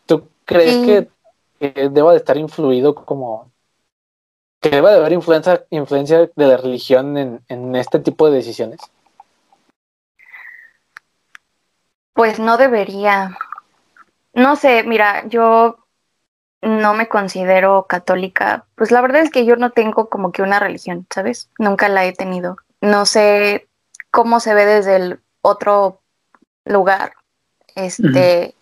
[0.05, 1.09] ¿Tú crees que,
[1.59, 3.52] que, deba de estar influido como
[4.63, 8.81] que deba de haber influencia, influencia de la religión en, este tipo de decisiones?
[12.15, 13.37] Pues no debería.
[14.35, 15.79] No sé, mira, yo
[16.63, 18.67] no me considero católica.
[18.77, 21.51] Pues la verdad es que yo no tengo como que una religión, ¿sabes?
[21.59, 22.57] Nunca la he tenido.
[22.81, 23.69] No sé
[24.13, 26.01] cómo se ve desde el otro
[26.65, 27.15] lugar.
[27.75, 28.55] Este,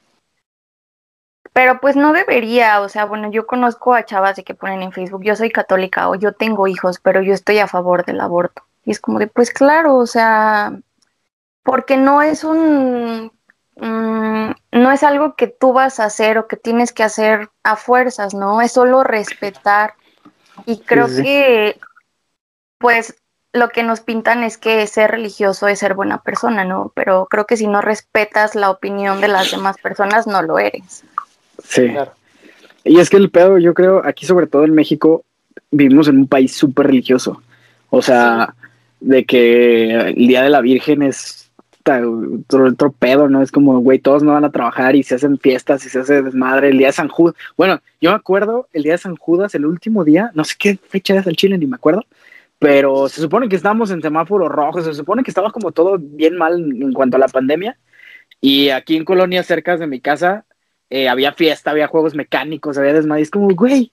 [1.52, 4.92] pero pues no debería, o sea, bueno, yo conozco a chavas de que ponen en
[4.92, 8.62] Facebook, yo soy católica o yo tengo hijos, pero yo estoy a favor del aborto.
[8.84, 10.72] Y es como de, pues claro, o sea,
[11.62, 13.32] porque no es un,
[13.76, 17.76] mm, no es algo que tú vas a hacer o que tienes que hacer a
[17.76, 18.60] fuerzas, ¿no?
[18.60, 19.94] Es solo respetar.
[20.66, 21.80] Y creo que,
[22.78, 23.16] pues,
[23.52, 26.92] lo que nos pintan es que ser religioso es ser buena persona, ¿no?
[26.94, 31.04] Pero creo que si no respetas la opinión de las demás personas, no lo eres.
[31.70, 31.86] Sí.
[32.84, 35.24] Y es que el pedo, yo creo, aquí sobre todo en México,
[35.70, 37.40] vivimos en un país súper religioso.
[37.90, 38.54] O sea,
[38.98, 41.52] de que el Día de la Virgen es
[41.82, 43.40] otro, pedo, ¿no?
[43.40, 46.22] Es como, güey, todos no van a trabajar y se hacen fiestas y se hace
[46.22, 46.70] desmadre.
[46.70, 47.36] El Día de San Judas.
[47.56, 50.76] Bueno, yo me acuerdo el Día de San Judas, el último día, no sé qué
[50.76, 52.04] fecha es el Chile, ni me acuerdo.
[52.58, 56.36] Pero se supone que estábamos en semáforo rojo, se supone que estaba como todo bien
[56.36, 57.78] mal en cuanto a la pandemia.
[58.40, 60.44] Y aquí en Colonia, cerca de mi casa,
[60.90, 63.22] eh, había fiesta, había juegos mecánicos, había desmadre.
[63.22, 63.92] Es como, güey,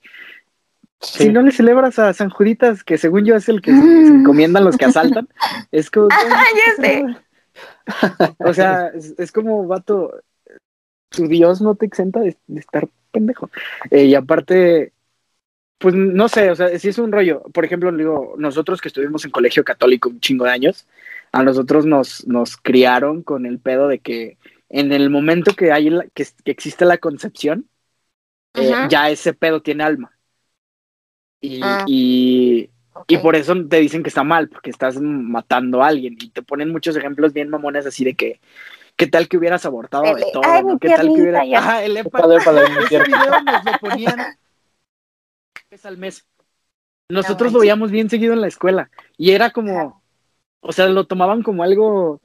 [1.00, 4.64] si no le celebras a San Juditas, que según yo es el que se, encomiendan
[4.64, 5.28] los que asaltan,
[5.70, 6.08] es como.
[6.30, 7.04] Ah, ya sé.
[8.38, 10.12] O sea, es, como, vato,
[11.08, 13.50] tu Dios no te exenta de, estar pendejo.
[13.90, 14.92] Eh, y aparte,
[15.78, 17.42] pues no sé, o sea, si es un rollo.
[17.52, 20.86] Por ejemplo, digo, nosotros que estuvimos en colegio católico un chingo de años,
[21.32, 24.36] a nosotros nos, nos criaron con el pedo de que
[24.68, 27.68] en el momento que hay que, existe la concepción,
[28.54, 30.12] eh, ya ese pedo tiene alma.
[31.40, 31.84] Y, ah.
[31.86, 32.70] y,
[33.22, 36.16] por eso te dicen que está mal, porque estás matando a alguien.
[36.20, 38.40] Y te ponen muchos ejemplos bien mamones así de que,
[38.96, 40.42] ¿qué tal que hubieras abortado El- de todo?
[40.44, 40.74] ay, ¿no?
[40.74, 41.40] mi ¿Qué tal que hubiera...
[41.40, 41.58] piernita, ya.
[41.58, 42.18] Ajá, el EPA.
[42.18, 44.38] Padre, padre, muy Ese video nos lo ponían
[45.70, 46.26] vez al mes.
[47.10, 50.02] Nosotros lo veíamos bien seguido en la escuela y era como,
[50.60, 52.20] o sea, lo tomaban como algo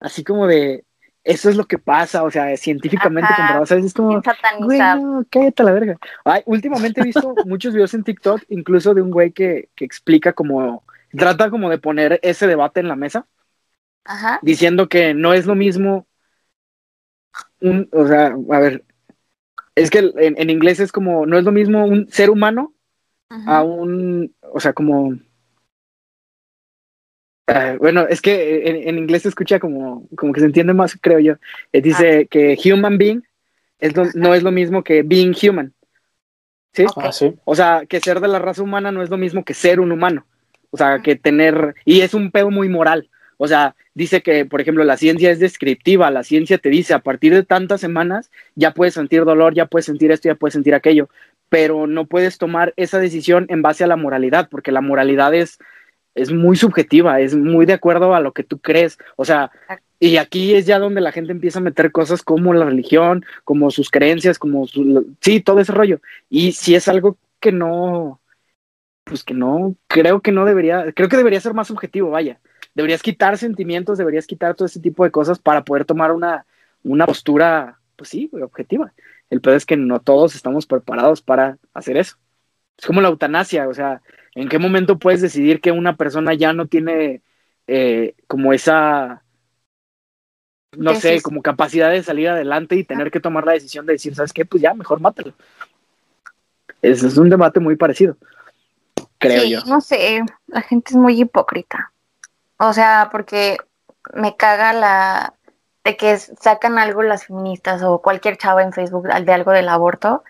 [0.00, 0.84] así como de,
[1.24, 3.36] eso es lo que pasa, o sea, científicamente Ajá.
[3.36, 3.84] comprobado, ¿sabes?
[3.86, 4.22] Es como,
[4.60, 5.98] güey, no, cállate a la verga.
[6.24, 10.32] Ay, últimamente he visto muchos videos en TikTok, incluso de un güey que, que explica
[10.32, 10.84] como,
[11.16, 13.26] trata como de poner ese debate en la mesa,
[14.04, 14.40] Ajá.
[14.42, 16.06] diciendo que no es lo mismo
[17.60, 18.84] un, o sea, a ver,
[19.74, 22.74] es que en, en inglés es como, no es lo mismo un ser humano
[23.28, 23.58] ajá.
[23.58, 25.16] a un, o sea, como,
[27.46, 30.96] ah, bueno, es que en, en inglés se escucha como, como que se entiende más,
[31.00, 31.34] creo yo.
[31.72, 33.22] Eh, dice que human being
[33.78, 35.72] es lo- no es lo mismo que being human.
[36.72, 36.86] ¿Sí?
[36.96, 37.34] Ah, sí.
[37.44, 39.92] O sea, que ser de la raza humana no es lo mismo que ser un
[39.92, 40.26] humano.
[40.70, 43.10] O sea, que tener, y es un pedo muy moral.
[43.36, 47.00] O sea, dice que, por ejemplo, la ciencia es descriptiva, la ciencia te dice a
[47.00, 50.74] partir de tantas semanas ya puedes sentir dolor, ya puedes sentir esto, ya puedes sentir
[50.74, 51.10] aquello,
[51.50, 55.58] pero no puedes tomar esa decisión en base a la moralidad, porque la moralidad es,
[56.14, 58.98] es muy subjetiva, es muy de acuerdo a lo que tú crees.
[59.16, 59.50] O sea,
[59.98, 63.70] y aquí es ya donde la gente empieza a meter cosas como la religión, como
[63.70, 66.00] sus creencias, como su, sí, todo ese rollo.
[66.28, 68.20] Y si es algo que no,
[69.04, 72.40] pues que no, creo que no debería, creo que debería ser más subjetivo, vaya.
[72.74, 76.46] Deberías quitar sentimientos, deberías quitar todo ese tipo de cosas para poder tomar una,
[76.82, 78.92] una postura, pues sí, objetiva.
[79.30, 82.16] El peor es que no todos estamos preparados para hacer eso.
[82.78, 84.02] Es como la eutanasia, o sea,
[84.34, 87.22] ¿en qué momento puedes decidir que una persona ya no tiene
[87.66, 89.22] eh, como esa,
[90.76, 94.14] no sé, como capacidad de salir adelante y tener que tomar la decisión de decir,
[94.14, 94.44] ¿sabes qué?
[94.44, 95.34] Pues ya, mejor mátalo.
[96.80, 98.16] Es, es un debate muy parecido,
[99.18, 99.60] creo Sí, yo.
[99.66, 101.92] No sé, la gente es muy hipócrita.
[102.58, 103.56] O sea, porque
[104.14, 105.34] me caga la
[105.84, 110.22] de que sacan algo las feministas o cualquier chava en Facebook de algo del aborto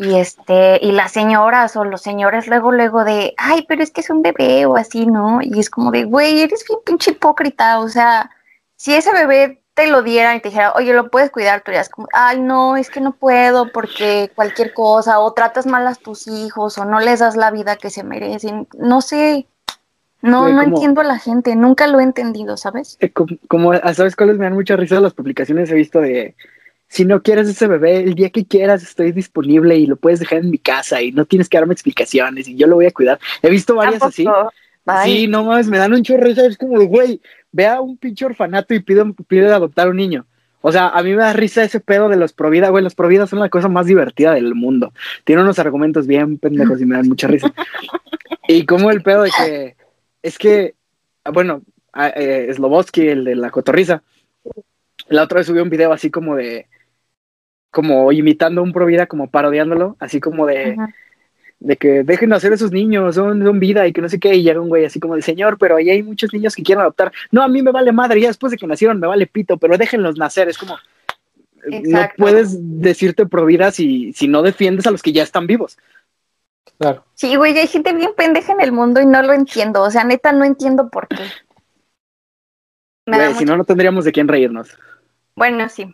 [0.00, 4.00] y este y las señoras o los señores luego luego de, "Ay, pero es que
[4.00, 5.40] es un bebé" o así, ¿no?
[5.42, 8.30] Y es como de, "Güey, eres bien pinche hipócrita", o sea,
[8.76, 11.90] si ese bebé te lo dieran y te dijera, "Oye, lo puedes cuidar", tú dirías
[11.90, 16.26] como, "Ay, no, es que no puedo porque cualquier cosa o tratas mal a tus
[16.26, 19.46] hijos o no les das la vida que se merecen." No sé.
[20.22, 22.96] No, no como- entiendo a la gente, nunca lo he entendido, ¿sabes?
[23.00, 25.70] Eh, como, como, ah, ¿sabes cuáles me dan mucha risa las publicaciones?
[25.70, 26.34] He visto de,
[26.90, 30.40] si no quieres ese bebé, el día que quieras estoy disponible y lo puedes dejar
[30.40, 33.20] en mi casa y no tienes que darme explicaciones y yo lo voy a cuidar.
[33.42, 34.26] He visto varias ¿A así.
[35.04, 36.58] Sí, no mames, me dan un chorro, ¿sabes?
[36.58, 37.20] Como de, güey,
[37.52, 40.26] ve a un pinche orfanato y pide, pide adoptar un niño.
[40.62, 43.28] O sea, a mí me da risa ese pedo de los provida, güey, los provida
[43.28, 44.92] son la cosa más divertida del mundo.
[45.22, 47.52] Tienen unos argumentos bien pendejos y me dan mucha risa.
[48.48, 49.76] Y como el pedo de que,
[50.24, 50.74] es que,
[51.32, 51.62] bueno,
[52.16, 54.02] eh, Slobodsky, el de la cotorriza,
[55.08, 56.66] la otra vez subió un video así como de,
[57.70, 60.94] como imitando a un provida, como parodiándolo, así como de, Ajá.
[61.60, 64.34] de que dejen de hacer esos niños, son, son vida y que no sé qué,
[64.34, 66.82] y llega un güey así como de, señor, pero ahí hay muchos niños que quieren
[66.82, 67.12] adoptar.
[67.30, 69.78] No, a mí me vale madre, ya después de que nacieron me vale pito, pero
[69.78, 70.76] déjenlos nacer, es como,
[71.70, 75.46] eh, no puedes decirte pro vida si, si no defiendes a los que ya están
[75.46, 75.78] vivos.
[76.78, 77.04] Claro.
[77.14, 79.82] Sí, güey, hay gente bien pendeja en el mundo y no lo entiendo.
[79.82, 81.24] O sea, neta, no entiendo por qué.
[83.06, 84.70] Güey, si no, no tendríamos de quién reírnos.
[85.36, 85.92] Bueno, sí,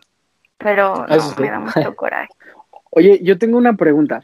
[0.57, 1.41] pero no, Eso sí.
[1.41, 2.29] me da mucho coraje.
[2.91, 4.23] Oye, yo tengo una pregunta.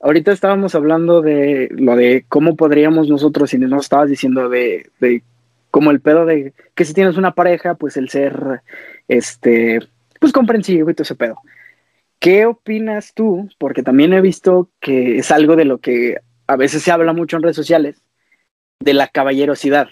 [0.00, 5.22] Ahorita estábamos hablando de lo de cómo podríamos nosotros, y nos estabas diciendo de, de
[5.70, 8.62] como el pedo de que si tienes una pareja, pues el ser,
[9.06, 9.78] este,
[10.18, 11.36] pues comprensivo y todo ese pedo.
[12.18, 13.48] ¿Qué opinas tú?
[13.58, 17.36] Porque también he visto que es algo de lo que a veces se habla mucho
[17.36, 18.02] en redes sociales,
[18.80, 19.88] de la caballerosidad.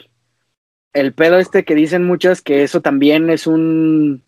[0.93, 4.23] El pedo este que dicen muchas que eso también es un,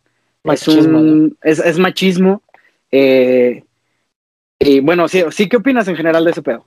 [0.45, 2.43] es, Machismo, un es, es machismo.
[2.91, 3.65] Eh,
[4.59, 6.67] y bueno, sí, sí, ¿qué opinas en general de ese pedo?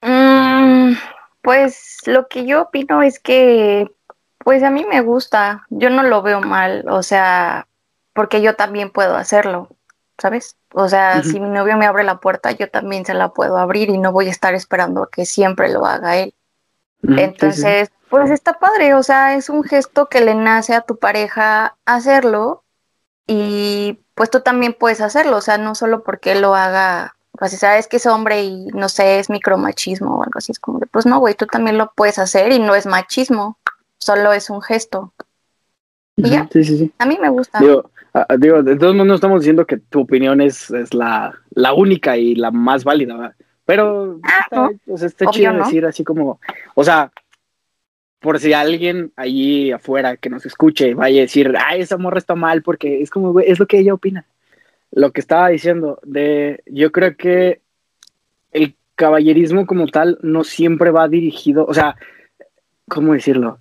[0.00, 0.94] Mm,
[1.42, 3.90] pues lo que yo opino es que,
[4.38, 7.66] pues a mí me gusta, yo no lo veo mal, o sea,
[8.12, 9.68] porque yo también puedo hacerlo,
[10.18, 10.56] ¿sabes?
[10.74, 13.90] O sea, si mi novio me abre la puerta, yo también se la puedo abrir
[13.90, 16.34] y no voy a estar esperando a que siempre lo haga él.
[17.02, 17.66] Sí, sí.
[18.12, 22.62] Pues está padre, o sea, es un gesto que le nace a tu pareja hacerlo
[23.26, 27.52] y pues tú también puedes hacerlo, o sea, no solo porque él lo haga, pues
[27.52, 30.78] si sabes que es hombre y no sé, es micromachismo o algo así, es como
[30.78, 33.56] de, pues no, güey, tú también lo puedes hacer y no es machismo,
[33.96, 35.14] solo es un gesto.
[36.16, 36.46] ¿y ya?
[36.52, 36.92] Sí, sí, sí.
[36.98, 37.60] A mí me gusta.
[37.60, 41.32] Digo, ah, digo, de todos modos no estamos diciendo que tu opinión es, es la,
[41.54, 43.36] la única y la más válida, ¿verdad?
[43.64, 44.56] Pero Ah, está,
[44.86, 44.96] no.
[44.98, 45.64] sea, está chido ¿no?
[45.64, 46.38] decir así como,
[46.74, 47.10] o sea,
[48.22, 52.34] por si alguien allí afuera que nos escuche vaya a decir, ay, esa morra está
[52.34, 54.26] mal, porque es como, güey, es lo que ella opina.
[54.92, 57.60] Lo que estaba diciendo, de, yo creo que
[58.52, 61.96] el caballerismo como tal no siempre va dirigido, o sea,
[62.88, 63.58] ¿cómo decirlo?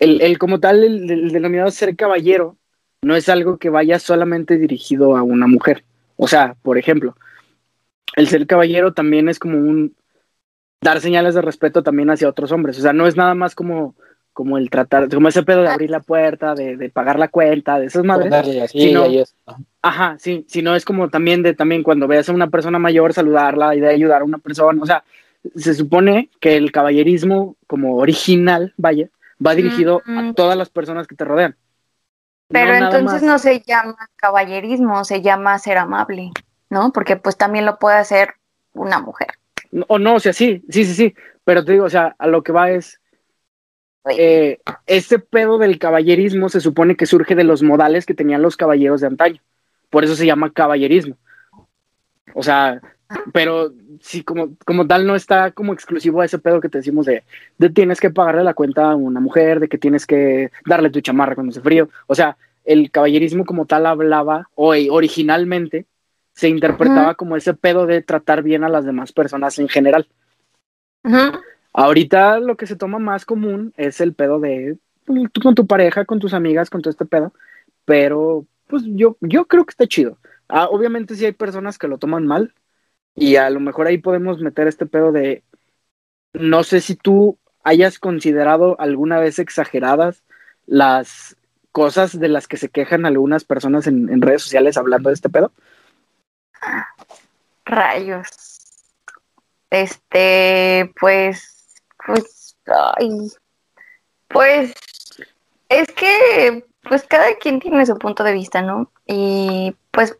[0.00, 2.56] El, el como tal, el, el denominado ser caballero,
[3.02, 5.84] no es algo que vaya solamente dirigido a una mujer.
[6.16, 7.16] O sea, por ejemplo,
[8.16, 9.94] el ser caballero también es como un
[10.80, 12.78] dar señales de respeto también hacia otros hombres.
[12.78, 13.94] O sea, no es nada más como,
[14.32, 17.78] como el tratar, como ese pedo de abrir la puerta, de, de pagar la cuenta,
[17.78, 18.32] de esas madres.
[18.62, 19.04] Así, sino,
[19.82, 23.74] ajá, sí, sino es como también de también cuando veas a una persona mayor, saludarla
[23.74, 24.80] y de ayudar a una persona.
[24.82, 25.02] O sea,
[25.56, 29.08] se supone que el caballerismo como original, vaya,
[29.44, 30.18] va dirigido Mm.
[30.18, 31.56] a todas las personas que te rodean.
[32.48, 36.30] Pero No entonces no se llama caballerismo, se llama ser amable,
[36.70, 36.92] ¿no?
[36.92, 38.34] Porque pues también lo puede hacer
[38.72, 39.28] una mujer.
[39.88, 41.14] O no, o sea, sí, sí, sí, sí.
[41.44, 43.00] Pero te digo, o sea, a lo que va es,
[44.10, 48.56] eh, este pedo del caballerismo se supone que surge de los modales que tenían los
[48.56, 49.42] caballeros de antaño.
[49.90, 51.16] Por eso se llama caballerismo.
[52.34, 52.80] O sea,
[53.32, 57.06] pero sí, como, como tal no está como exclusivo a ese pedo que te decimos
[57.06, 57.24] de,
[57.58, 61.00] de tienes que pagarle la cuenta a una mujer, de que tienes que darle tu
[61.00, 61.88] chamarra cuando hace frío.
[62.06, 65.86] O sea, el caballerismo como tal hablaba, o eh, originalmente
[66.38, 70.06] se interpretaba como ese pedo de tratar bien a las demás personas en general.
[71.72, 75.66] Ahorita lo que se toma más común es el pedo de pues, tú con tu
[75.66, 77.32] pareja, con tus amigas, con todo este pedo.
[77.84, 80.18] Pero, pues yo, yo creo que está chido.
[80.48, 82.54] Ah, obviamente sí hay personas que lo toman mal.
[83.16, 85.42] Y a lo mejor ahí podemos meter este pedo de.
[86.34, 90.22] No sé si tú hayas considerado alguna vez exageradas
[90.66, 91.36] las
[91.72, 95.30] cosas de las que se quejan algunas personas en, en redes sociales hablando de este
[95.30, 95.52] pedo.
[97.64, 98.58] Rayos.
[99.70, 103.30] Este, pues, pues, ay,
[104.28, 104.72] pues,
[105.68, 108.90] es que, pues cada quien tiene su punto de vista, ¿no?
[109.06, 110.16] Y pues,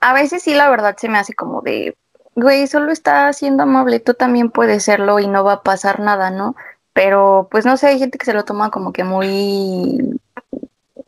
[0.00, 1.96] a veces sí, la verdad se me hace como de,
[2.34, 6.30] güey, solo está siendo amable, tú también puedes serlo y no va a pasar nada,
[6.30, 6.56] ¿no?
[6.92, 10.18] Pero, pues, no sé, hay gente que se lo toma como que muy,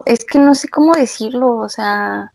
[0.04, 2.32] es que no sé cómo decirlo, o sea,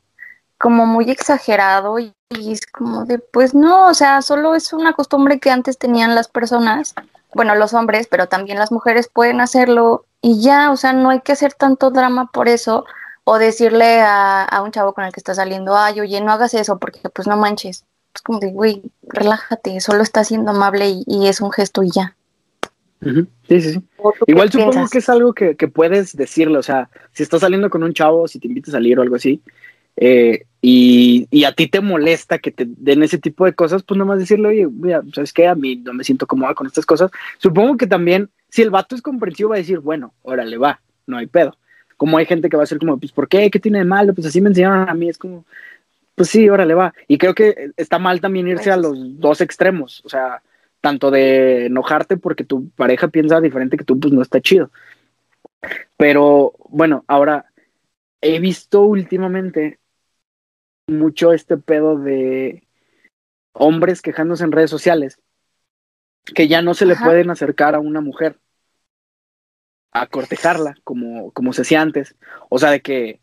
[0.63, 4.93] como muy exagerado y, y es como de, pues no, o sea, solo es una
[4.93, 6.95] costumbre que antes tenían las personas,
[7.33, 11.19] bueno, los hombres, pero también las mujeres pueden hacerlo y ya, o sea, no hay
[11.19, 12.85] que hacer tanto drama por eso
[13.25, 16.53] o decirle a, a un chavo con el que está saliendo, ay, oye, no hagas
[16.53, 17.83] eso porque pues no manches.
[18.15, 21.91] Es como de, güey, relájate, solo está siendo amable y, y es un gesto y
[21.91, 22.15] ya.
[23.01, 23.83] Sí, sí, sí.
[23.97, 24.91] ¿O tú qué Igual supongo piensas?
[24.91, 28.29] que es algo que, que puedes decirle, o sea, si estás saliendo con un chavo,
[28.29, 29.41] si te invita a salir o algo así,
[29.95, 33.97] eh, y, y a ti te molesta que te den ese tipo de cosas, pues
[33.97, 35.47] nomás decirle, oye, mira, ¿sabes qué?
[35.47, 37.11] A mí no me siento cómoda con estas cosas.
[37.37, 41.17] Supongo que también, si el vato es comprensivo, va a decir, bueno, órale, va, no
[41.17, 41.57] hay pedo.
[41.97, 43.51] Como hay gente que va a ser como, pues, ¿por qué?
[43.51, 44.13] ¿Qué tiene de malo?
[44.13, 45.45] Pues así me enseñaron a mí, es como,
[46.15, 46.93] pues sí, órale, va.
[47.07, 50.41] Y creo que está mal también irse a los dos extremos, o sea,
[50.79, 54.71] tanto de enojarte porque tu pareja piensa diferente que tú, pues no está chido.
[55.97, 57.45] Pero bueno, ahora
[58.21, 59.79] he visto últimamente
[60.87, 62.63] mucho este pedo de
[63.53, 65.19] hombres quejándose en redes sociales
[66.33, 67.05] que ya no se le Ajá.
[67.05, 68.39] pueden acercar a una mujer
[69.91, 72.15] a cortejarla como, como se hacía antes.
[72.49, 73.19] O sea, de que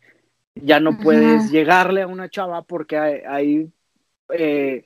[0.55, 3.71] ya no puedes llegarle a una chava porque hay, hay,
[4.29, 4.85] eh,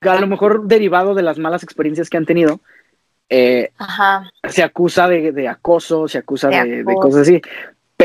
[0.00, 2.60] a lo mejor derivado de las malas experiencias que han tenido,
[3.28, 7.40] eh, Ajá, se acusa de, de acoso, se acusa De de, cosas así.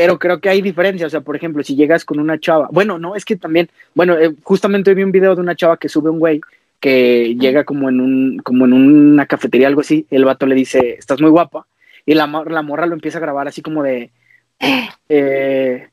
[0.00, 1.06] Pero creo que hay diferencia.
[1.06, 4.16] O sea, por ejemplo, si llegas con una chava, bueno, no, es que también, bueno,
[4.16, 6.40] eh, justamente hoy vi un video de una chava que sube un güey
[6.80, 10.94] que llega como en un, como en una cafetería, algo así, el vato le dice,
[10.98, 11.66] estás muy guapa,
[12.06, 14.10] y la, la morra lo empieza a grabar así como de,
[15.10, 15.88] eh,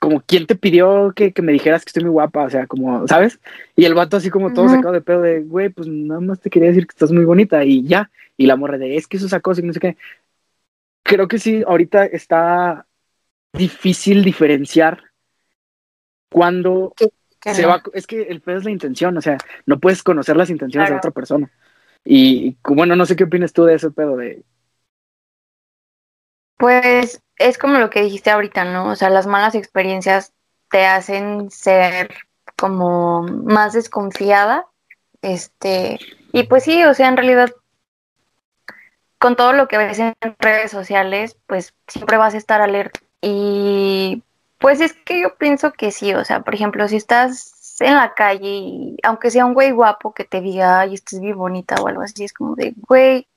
[0.00, 2.42] como, ¿quién te pidió que, que me dijeras que estoy muy guapa?
[2.42, 3.38] O sea, como, ¿sabes?
[3.76, 4.74] Y el vato así como todo Ujú.
[4.74, 7.64] sacado de pedo de, güey, pues nada más te quería decir que estás muy bonita
[7.64, 8.10] y ya.
[8.36, 9.96] Y la morra de, es que eso es acoso y no sé qué.
[11.04, 12.84] Creo que sí, ahorita está
[13.52, 15.02] difícil diferenciar
[16.30, 16.94] cuando
[17.40, 19.36] se va, es que el pedo es la intención, o sea,
[19.66, 21.50] no puedes conocer las intenciones de otra persona.
[22.04, 24.44] Y y, bueno, no sé qué opinas tú de ese pedo de,
[26.62, 28.90] Pues es como lo que dijiste ahorita, ¿no?
[28.90, 30.32] O sea, las malas experiencias
[30.70, 32.14] te hacen ser
[32.56, 34.66] como más desconfiada.
[35.22, 35.98] Este,
[36.32, 37.50] y pues sí, o sea, en realidad,
[39.18, 43.00] con todo lo que ves en redes sociales, pues siempre vas a estar alerta.
[43.22, 44.22] Y
[44.58, 48.14] pues es que yo pienso que sí, o sea, por ejemplo, si estás en la
[48.14, 51.88] calle y aunque sea un güey guapo que te diga, ay, estás bien bonita o
[51.88, 53.28] algo así, es como de, güey,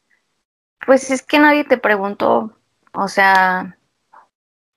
[0.85, 2.51] Pues es que nadie te preguntó.
[2.93, 3.77] O sea,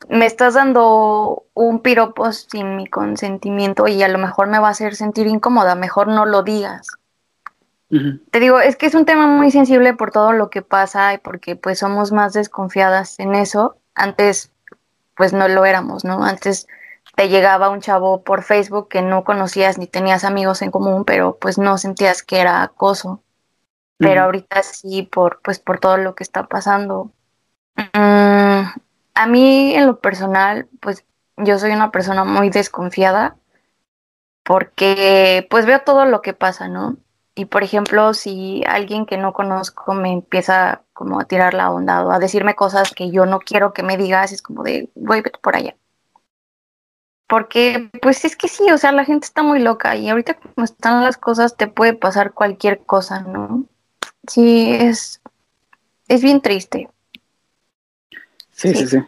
[0.09, 4.71] me estás dando un piropo sin mi consentimiento y a lo mejor me va a
[4.73, 5.75] hacer sentir incómoda.
[5.75, 6.89] Mejor no lo digas.
[8.31, 11.19] Te digo, es que es un tema muy sensible por todo lo que pasa y
[11.19, 13.77] porque pues somos más desconfiadas en eso.
[13.95, 14.53] Antes
[15.19, 16.25] pues no lo éramos, ¿no?
[16.25, 16.69] Antes
[17.17, 21.37] te llegaba un chavo por Facebook que no conocías ni tenías amigos en común, pero
[21.39, 23.23] pues no sentías que era acoso.
[23.99, 27.11] Pero ahorita sí por pues por todo lo que está pasando.
[27.75, 28.63] Mm,
[29.15, 31.05] a mí en lo personal, pues
[31.37, 33.37] yo soy una persona muy desconfiada
[34.45, 36.97] porque pues veo todo lo que pasa, ¿no?
[37.35, 42.05] Y por ejemplo, si alguien que no conozco me empieza como a tirar la onda
[42.05, 45.31] o a decirme cosas que yo no quiero que me digas, es como de, vete
[45.41, 45.77] por allá.
[47.29, 50.65] Porque, pues es que sí, o sea, la gente está muy loca y ahorita como
[50.65, 53.65] están las cosas te puede pasar cualquier cosa, ¿no?
[54.27, 55.21] Sí, es,
[56.09, 56.91] es bien triste.
[58.51, 58.99] Sí, sí, sí,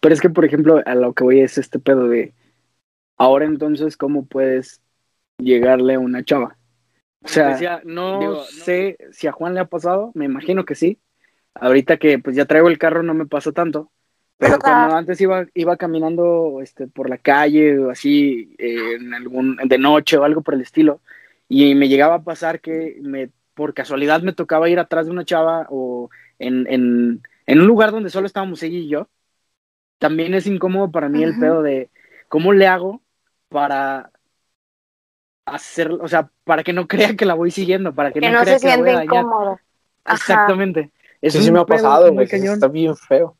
[0.00, 2.34] Pero es que, por ejemplo, a lo que voy es este pedo de,
[3.16, 4.80] ahora entonces, ¿cómo puedes
[5.38, 6.56] llegarle a una chava?
[7.22, 10.98] O sea, no sé si a Juan le ha pasado, me imagino que sí.
[11.54, 13.90] Ahorita que pues ya traigo el carro no me pasa tanto.
[14.38, 19.76] Pero cuando antes iba, iba caminando este, por la calle o así, en algún, de
[19.76, 21.02] noche o algo por el estilo,
[21.46, 25.26] y me llegaba a pasar que me, por casualidad me tocaba ir atrás de una
[25.26, 26.08] chava o
[26.38, 29.08] en, en, en un lugar donde solo estábamos ella y yo,
[29.98, 31.90] también es incómodo para mí el pedo de
[32.28, 33.02] cómo le hago
[33.50, 34.10] para
[35.46, 38.58] hacer, o sea, para que no crea que la voy siguiendo, para que, no, crea
[38.58, 39.58] se que siente la incómodo.
[40.06, 40.90] Exactamente.
[41.20, 42.26] Eso sí me ha pasado, güey.
[42.30, 43.36] Está bien feo.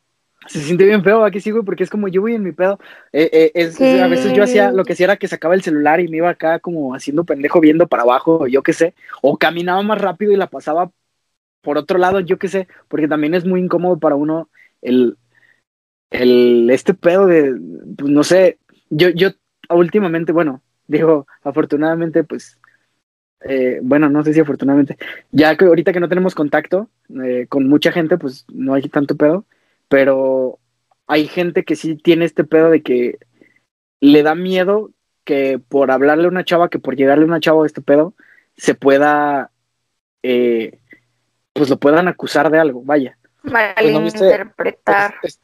[0.46, 2.78] Se siente bien feo, aquí sí, güey, porque es como yo voy en mi pedo.
[3.12, 6.00] Eh, eh, es, A veces yo hacía, lo que hacía era que sacaba el celular
[6.00, 9.82] y me iba acá como haciendo pendejo viendo para abajo, yo qué sé, o caminaba
[9.82, 10.90] más rápido y la pasaba
[11.60, 14.48] por otro lado, yo qué sé, porque también es muy incómodo para uno
[14.80, 15.18] el,
[16.10, 17.54] el este pedo de,
[17.98, 19.30] pues no sé, yo, yo
[19.68, 22.58] últimamente, bueno, Digo, afortunadamente, pues,
[23.42, 24.98] eh, bueno, no sé si afortunadamente,
[25.30, 26.88] ya que ahorita que no tenemos contacto
[27.24, 29.44] eh, con mucha gente, pues no hay tanto pedo,
[29.88, 30.58] pero
[31.06, 33.18] hay gente que sí tiene este pedo de que
[34.00, 34.90] le da miedo
[35.22, 38.14] que por hablarle a una chava, que por llegarle a una chava a este pedo,
[38.56, 39.52] se pueda,
[40.24, 40.80] eh,
[41.52, 43.16] pues lo puedan acusar de algo, vaya.
[43.44, 45.14] Malinterpretar.
[45.20, 45.40] Pues es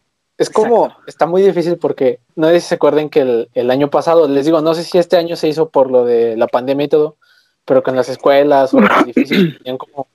[0.53, 4.45] como, está muy difícil porque no sé si se acuerden que el, año pasado, les
[4.45, 7.17] digo, no sé si este año se hizo por lo de la pandemia y todo,
[7.65, 10.09] pero que en las escuelas o los edificios tenían como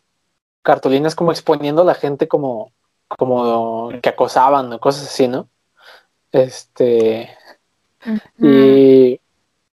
[0.61, 2.71] cartulinas como exponiendo a la gente como,
[3.07, 5.49] como que acosaban o cosas así, ¿no?
[6.31, 7.35] Este.
[8.37, 9.19] y,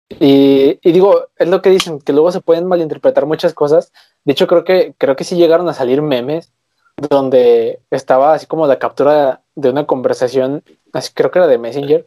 [0.09, 3.91] y, y, digo, es lo que dicen, que luego se pueden malinterpretar muchas cosas.
[4.23, 6.53] De hecho, creo que, creo que sí llegaron a salir memes
[6.97, 12.05] donde estaba así como la captura de una conversación, así creo que era de Messenger.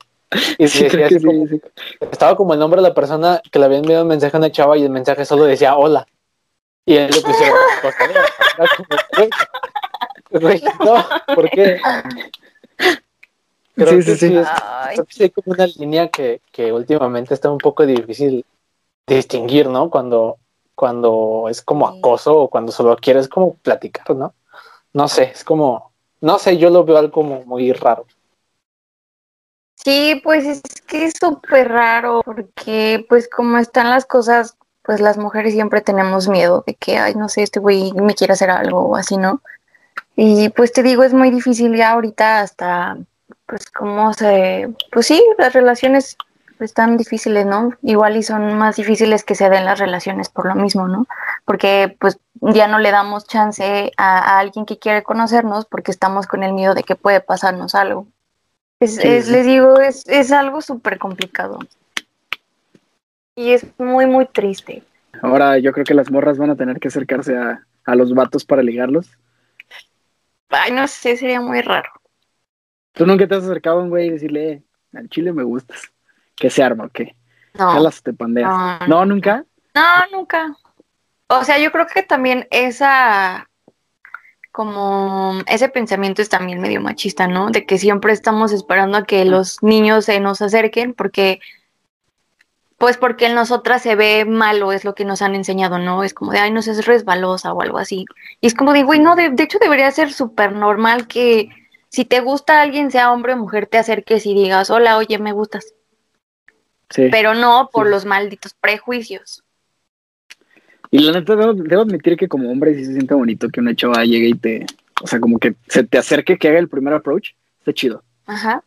[0.59, 0.65] Y
[2.13, 4.53] estaba como el nombre de la persona que le había enviado un mensaje a una
[4.53, 6.07] chava y el mensaje solo decía hola.
[6.85, 7.59] Y él le pusieron
[10.85, 11.81] no, ¿por qué?
[13.75, 14.37] Creo sí, sí, sí.
[14.37, 14.49] Es,
[15.21, 18.45] hay como una línea que, que últimamente está un poco difícil
[19.07, 19.91] distinguir, ¿no?
[19.91, 20.39] Cuando,
[20.75, 24.35] cuando es como acoso o cuando solo quieres como platicar, ¿no?
[24.93, 28.07] No sé, es como, no sé, yo lo veo algo como muy raro.
[29.77, 35.17] Sí, pues es que es súper raro porque pues como están las cosas, pues las
[35.17, 38.81] mujeres siempre tenemos miedo de que, ay, no sé, este güey me quiere hacer algo
[38.81, 39.41] o así, ¿no?
[40.17, 42.99] Y pues te digo, es muy difícil ya ahorita hasta,
[43.47, 46.17] pues cómo se, pues sí, las relaciones
[46.63, 47.73] están difíciles, ¿no?
[47.83, 51.07] Igual y son más difíciles que se den las relaciones por lo mismo, ¿no?
[51.45, 56.43] Porque pues ya no le damos chance a, alguien que quiere conocernos porque estamos con
[56.43, 58.07] el miedo de que puede pasarnos algo.
[58.81, 61.59] Es, les digo, es, es algo súper complicado.
[63.37, 64.83] Y es muy, muy triste.
[65.23, 68.45] Ahora yo creo que las morras van a tener que acercarse a, a los vatos
[68.45, 69.11] para ligarlos.
[70.49, 71.91] Ay, no sé, sería muy raro.
[72.93, 74.63] ¿Tú nunca te has acercado a un güey y decirle, eh,
[74.95, 75.93] al chile me gustas?
[76.41, 77.15] ¿Qué se arma o qué?
[77.55, 77.79] No.
[77.79, 78.89] las te pandeas.
[78.89, 79.45] No, nunca.
[79.75, 80.57] No, nunca.
[81.29, 83.47] O sea, yo creo que también esa
[84.51, 87.51] como ese pensamiento es también medio machista, ¿no?
[87.51, 91.41] De que siempre estamos esperando a que los niños se nos acerquen porque
[92.79, 96.03] pues porque en nosotras se ve malo, es lo que nos han enseñado, ¿no?
[96.03, 98.07] Es como de, ay, no sé, es resbalosa o algo así.
[98.41, 101.51] Y es como de, güey, no, de, de hecho debería ser súper normal que
[101.91, 105.33] si te gusta alguien, sea hombre o mujer, te acerques y digas, hola, oye, me
[105.33, 105.75] gustas.
[106.91, 107.09] Sí.
[107.11, 109.43] Pero no por los malditos prejuicios.
[110.91, 114.05] Y la neta, debo, admitir que como hombre sí se siente bonito que una chava
[114.05, 114.67] llegue y te,
[115.03, 117.31] O sea, como que se te acerque, que haga el primer approach,
[117.61, 118.03] está chido.
[118.27, 118.65] Ajá.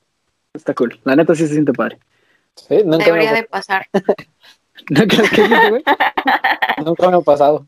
[0.53, 0.99] Está cool.
[1.03, 1.99] La neta sí se siente padre.
[2.55, 3.87] Sí, nunca Debería me, de pasar.
[4.89, 5.83] ¿No crees que sí, güey?
[6.85, 7.67] nunca me ha pasado.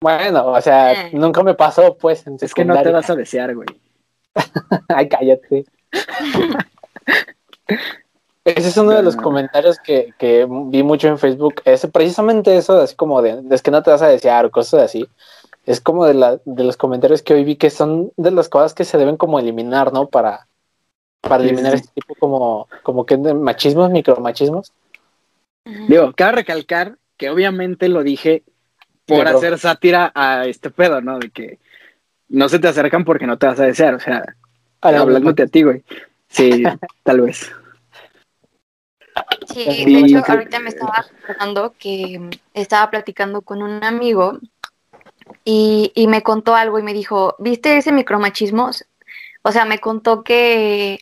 [0.00, 1.10] Bueno, o sea, Eh.
[1.12, 3.68] nunca me pasó, pues, en Es que no te vas a desear, güey.
[4.88, 5.64] Ay, cállate.
[8.56, 11.60] Ese es uno de los comentarios que, que vi mucho en Facebook.
[11.64, 14.82] Es precisamente eso, así como de, es que no te vas a desear o cosas
[14.82, 15.06] así.
[15.66, 18.72] Es como de, la, de los comentarios que hoy vi que son de las cosas
[18.72, 20.08] que se deben como eliminar, ¿no?
[20.08, 20.46] Para,
[21.20, 21.80] para eliminar sí.
[21.80, 24.72] este tipo como, como que de machismos, micromachismos.
[25.88, 28.44] Digo, cabe recalcar que obviamente lo dije
[29.04, 31.18] por Pero- hacer sátira a este pedo, ¿no?
[31.18, 31.58] De que
[32.28, 34.24] no se te acercan porque no te vas a desear, o sea,
[34.80, 35.82] hablándote a ti, güey.
[36.28, 36.62] Sí,
[37.02, 37.50] tal vez.
[39.52, 44.38] Sí, de hecho, ahorita me estaba acordando que mm, estaba platicando con un amigo
[45.44, 48.70] y, y me contó algo y me dijo, ¿viste ese micromachismo?
[49.42, 51.00] O sea, me contó que,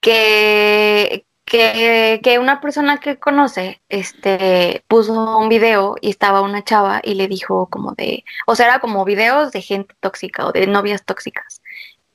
[0.00, 7.00] que, que, que una persona que conoce este, puso un video y estaba una chava
[7.04, 10.66] y le dijo como de, o sea, era como videos de gente tóxica o de
[10.66, 11.62] novias tóxicas.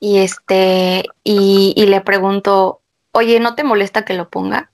[0.00, 2.82] Y este, y, y le preguntó,
[3.12, 4.71] oye, ¿no te molesta que lo ponga?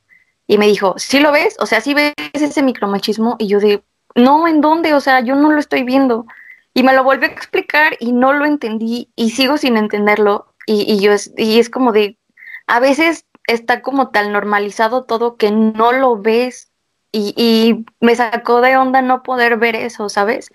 [0.49, 1.57] Y me dijo, ¿sí lo ves?
[1.61, 3.37] O sea, ¿sí ves ese micromachismo?
[3.39, 3.85] Y yo de,
[4.15, 4.95] no, ¿en dónde?
[4.95, 6.27] O sea, yo no lo estoy viendo.
[6.73, 10.55] Y me lo volvió a explicar y no lo entendí y sigo sin entenderlo.
[10.67, 12.19] Y, y yo es, y es como de,
[12.67, 16.73] a veces está como tan normalizado todo que no lo ves.
[17.13, 20.51] Y, y me sacó de onda no poder ver eso, ¿sabes?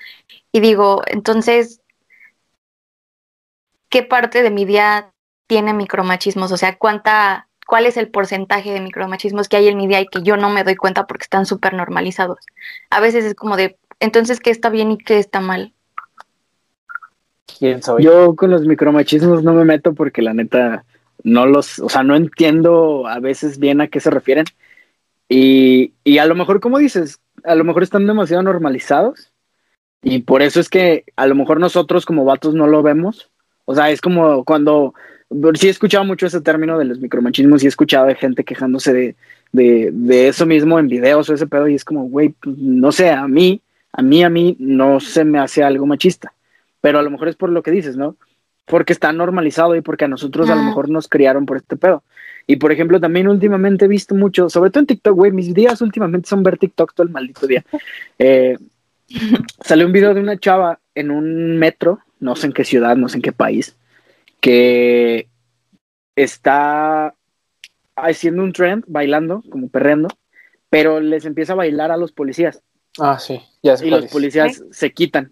[0.51, 1.81] Y digo, entonces,
[3.89, 5.13] ¿qué parte de mi día
[5.47, 6.51] tiene micromachismos?
[6.51, 10.07] O sea, ¿cuánta, ¿cuál es el porcentaje de micromachismos que hay en mi día y
[10.07, 12.39] que yo no me doy cuenta porque están súper normalizados?
[12.89, 15.73] A veces es como de, entonces, ¿qué está bien y qué está mal?
[17.57, 18.03] ¿Quién soy?
[18.03, 20.85] Yo con los micromachismos no me meto porque la neta
[21.23, 24.45] no los, o sea, no entiendo a veces bien a qué se refieren.
[25.29, 29.31] Y, y a lo mejor, como dices, a lo mejor están demasiado normalizados.
[30.01, 33.31] Y por eso es que a lo mejor nosotros como vatos no lo vemos.
[33.65, 34.93] O sea, es como cuando,
[35.55, 38.93] sí he escuchado mucho ese término de los micromachismos y he escuchado de gente quejándose
[38.93, 39.15] de,
[39.51, 42.91] de, de eso mismo en videos o ese pedo y es como, güey, pues, no
[42.91, 43.61] sé, a mí,
[43.91, 46.33] a mí, a mí no se me hace algo machista.
[46.81, 48.15] Pero a lo mejor es por lo que dices, ¿no?
[48.65, 50.65] Porque está normalizado y porque a nosotros a lo Ah.
[50.65, 52.03] mejor nos criaron por este pedo.
[52.45, 55.81] Y por ejemplo, también últimamente he visto mucho, sobre todo en TikTok, güey, mis días
[55.81, 57.63] últimamente son ver TikTok todo el maldito día.
[58.19, 58.57] Eh,
[59.63, 63.09] salió un video de una chava en un metro, no sé en qué ciudad, no
[63.09, 63.75] sé en qué país,
[64.43, 65.29] que
[66.17, 67.15] está
[67.95, 70.09] haciendo un trend, bailando, como perreando,
[70.69, 72.61] pero les empieza a bailar a los policías
[72.99, 74.11] Ah, sí, ya sé y los es.
[74.11, 75.31] policías se quitan.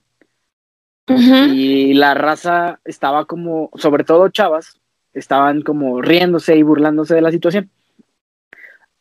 [1.07, 4.79] Y la raza estaba como, sobre todo chavas,
[5.11, 7.69] estaban como riéndose y burlándose de la situación.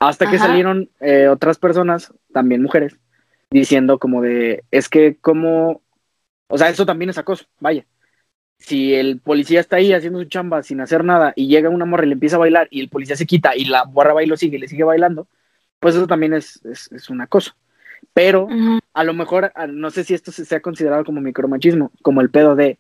[0.01, 0.49] Hasta que Ajá.
[0.49, 2.99] salieron eh, otras personas, también mujeres,
[3.51, 5.83] diciendo como de, es que como,
[6.49, 7.87] o sea, eso también es acoso, vaya.
[8.61, 12.05] Si el policía está ahí haciendo su chamba sin hacer nada y llega una morra
[12.05, 14.27] y le empieza a bailar y el policía se quita y la morra va y
[14.27, 15.27] lo sigue y le sigue bailando,
[15.81, 17.55] pues eso también es, es, es un acoso.
[18.13, 18.49] Pero
[18.93, 22.55] a lo mejor, no sé si esto se sea considerado como micromachismo, como el pedo
[22.55, 22.79] de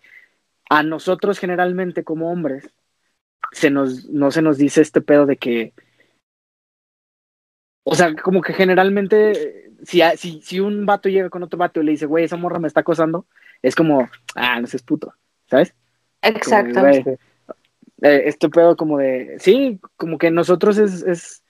[0.70, 2.70] a nosotros generalmente como hombres,
[3.52, 5.74] se nos, no se nos dice este pedo de que,
[7.84, 11.80] o sea, como que generalmente, eh, si, si, si un vato llega con otro vato
[11.80, 13.26] y le dice, güey, esa morra me está acosando,
[13.62, 15.14] es como, ah, no seas puto,
[15.50, 15.74] ¿sabes?
[17.02, 17.18] Güey,
[18.02, 21.42] eh, este pedo como de, sí, como que nosotros es, es,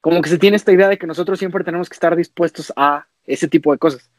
[0.00, 3.06] como que se tiene esta idea de que nosotros siempre tenemos que estar dispuestos a
[3.26, 4.10] ese tipo de cosas.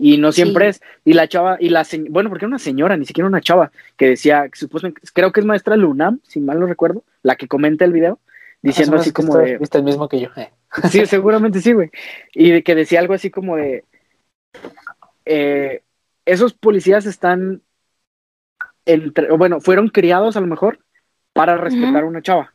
[0.00, 0.78] Y no siempre Sí.
[0.78, 0.82] es.
[1.04, 4.08] Y la chava, y la bueno, porque era una señora, ni siquiera una chava, que
[4.10, 7.84] decía, supuestamente, creo que es maestra de UNAM, si mal no recuerdo, la que comenta
[7.84, 8.20] el video,
[8.62, 10.28] diciendo Ah, así como de, Viste el mismo que yo.
[10.36, 10.50] eh.
[10.90, 11.90] Sí, seguramente sí, güey.
[12.32, 13.84] Y de que decía algo así como de.
[15.24, 15.82] eh,
[16.26, 17.62] esos policías están.
[18.88, 20.78] Entre, bueno, fueron criados a lo mejor
[21.34, 22.54] para respetar a una chava.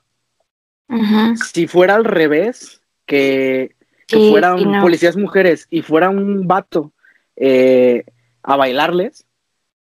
[1.36, 3.76] Si fuera al revés, que,
[4.10, 4.82] fueran sí, no.
[4.82, 6.92] policías mujeres y fuera un vato
[7.36, 8.04] eh,
[8.42, 9.26] a bailarles,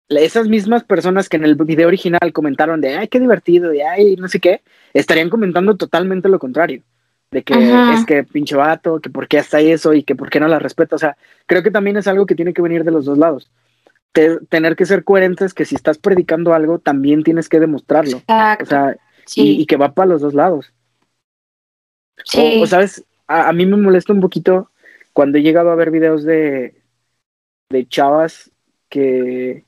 [0.10, 4.16] esas mismas personas que en el video original comentaron de ay, qué divertido, y ay,
[4.18, 4.62] no sé qué,
[4.94, 6.82] estarían comentando totalmente lo contrario.
[7.30, 7.94] De que Ajá.
[7.94, 10.60] es que pinche vato, que por qué hasta eso y que por qué no la
[10.60, 10.98] respeta.
[10.98, 11.16] O sea,
[11.46, 13.50] creo que también es algo que tiene que venir de los dos lados.
[14.14, 18.18] Te- tener que ser coherentes que si estás predicando algo, también tienes que demostrarlo.
[18.18, 18.64] Exacto.
[18.64, 20.74] O sea, sí, y, y que va para los dos lados.
[22.26, 22.58] sí.
[22.60, 24.70] O, o, sabes, a, a mí me molesta un poquito
[25.14, 26.76] cuando he llegado a ver videos de,
[27.70, 28.52] de chavas
[28.90, 29.66] que,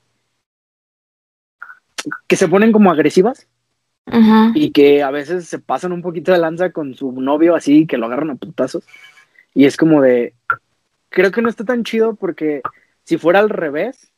[2.28, 3.48] que se ponen como agresivas
[4.56, 7.98] y que a veces se pasan un poquito de lanza con su novio así, que
[7.98, 8.86] lo agarran a putazos.
[9.54, 10.34] Y es como de,
[11.10, 12.62] creo que no está tan chido porque
[13.04, 14.13] si fuera al revés,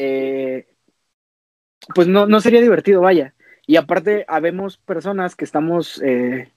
[0.00, 0.66] eh,
[1.94, 3.34] pues no, no sería divertido, vaya.
[3.66, 6.52] Y aparte, habemos personas que estamos eh,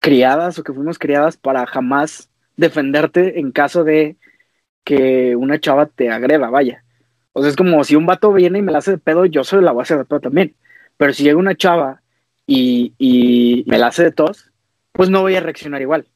[0.00, 4.16] criadas o que fuimos criadas para jamás defenderte en caso de
[4.84, 6.84] que una chava te agreda, vaya.
[7.32, 9.44] O sea, es como si un vato viene y me la hace de pedo, yo
[9.44, 10.56] soy la voy a hacer de pedo también.
[10.96, 12.02] Pero si llega una chava
[12.46, 14.52] y, y me la hace de tos,
[14.92, 16.08] pues no voy a reaccionar igual.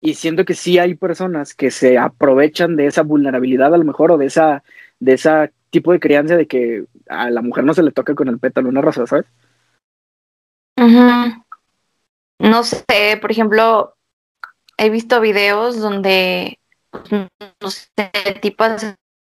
[0.00, 4.12] Y siento que sí hay personas que se aprovechan de esa vulnerabilidad a lo mejor
[4.12, 4.62] o de esa,
[5.00, 8.28] de esa tipo de crianza de que a la mujer no se le toca con
[8.28, 9.26] el pétalo una rosa, ¿sabes?
[12.38, 13.94] No sé, por ejemplo,
[14.78, 16.58] he visto videos donde,
[16.90, 18.10] pues, no sé,
[18.40, 18.94] tipas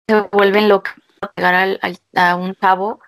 [0.08, 3.00] se vuelven locas a pegar al- al- a un chavo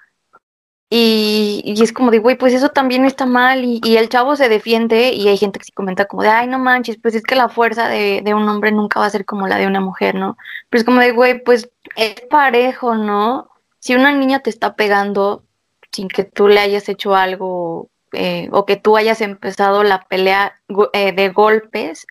[0.91, 4.49] y, y es como de, güey, pues eso también está mal y, el chavo se
[4.49, 7.35] defiende y hay gente que sí comenta como de, ay, no manches, pues es que
[7.35, 10.15] la fuerza de, de un hombre nunca va a ser como la de una mujer,
[10.15, 10.39] ¿no?
[10.71, 13.51] Pero es como de, güey, pues es parejo, ¿no?
[13.81, 15.45] Si una niña te está pegando
[15.93, 20.61] sin que tú le hayas hecho algo eh, o que tú hayas empezado la pelea
[20.95, 22.07] eh, de golpes,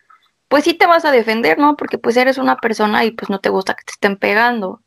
[0.48, 1.76] pues sí te vas a defender, ¿no?
[1.76, 4.82] Porque pues eres una persona y pues no te gusta que te estén pegando.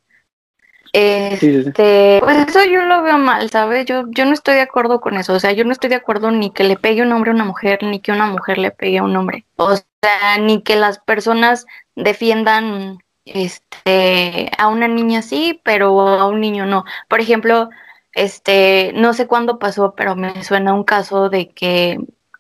[0.94, 3.86] Este, pues eso yo lo veo mal, ¿sabes?
[3.86, 5.34] Yo, yo no estoy de acuerdo con eso.
[5.34, 7.46] O sea, yo no estoy de acuerdo ni que le pegue un hombre a una
[7.46, 9.46] mujer, ni que una mujer le pegue a un hombre.
[9.56, 11.66] O sea, ni que las personas
[11.96, 16.84] defiendan este a una niña sí, pero a un niño no.
[17.08, 17.70] Por ejemplo,
[18.14, 22.00] este, no sé cuándo pasó, pero me suena un caso de que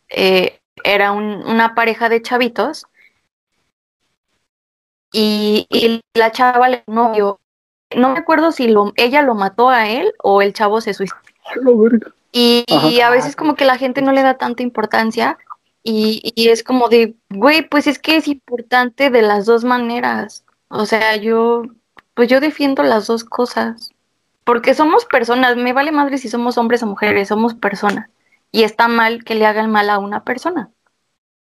[0.10, 2.86] eh, era un- una pareja de chavitos
[5.14, 7.41] y, y la chava le novio.
[7.96, 11.18] No me acuerdo si lo, ella lo mató a él o el chavo se suicidó.
[12.32, 12.66] Y,
[13.02, 15.38] a veces como que la gente no le da tanta importancia
[15.84, 20.46] y, y es como de, güey, pues es que es importante de las dos maneras.
[20.70, 21.64] O sea, yo,
[22.14, 23.92] pues yo defiendo las dos cosas.
[24.44, 28.10] Porque somos personas, me vale madre si somos hombres o mujeres, somos personas.
[28.52, 30.72] Y está mal que le hagan mal a una persona.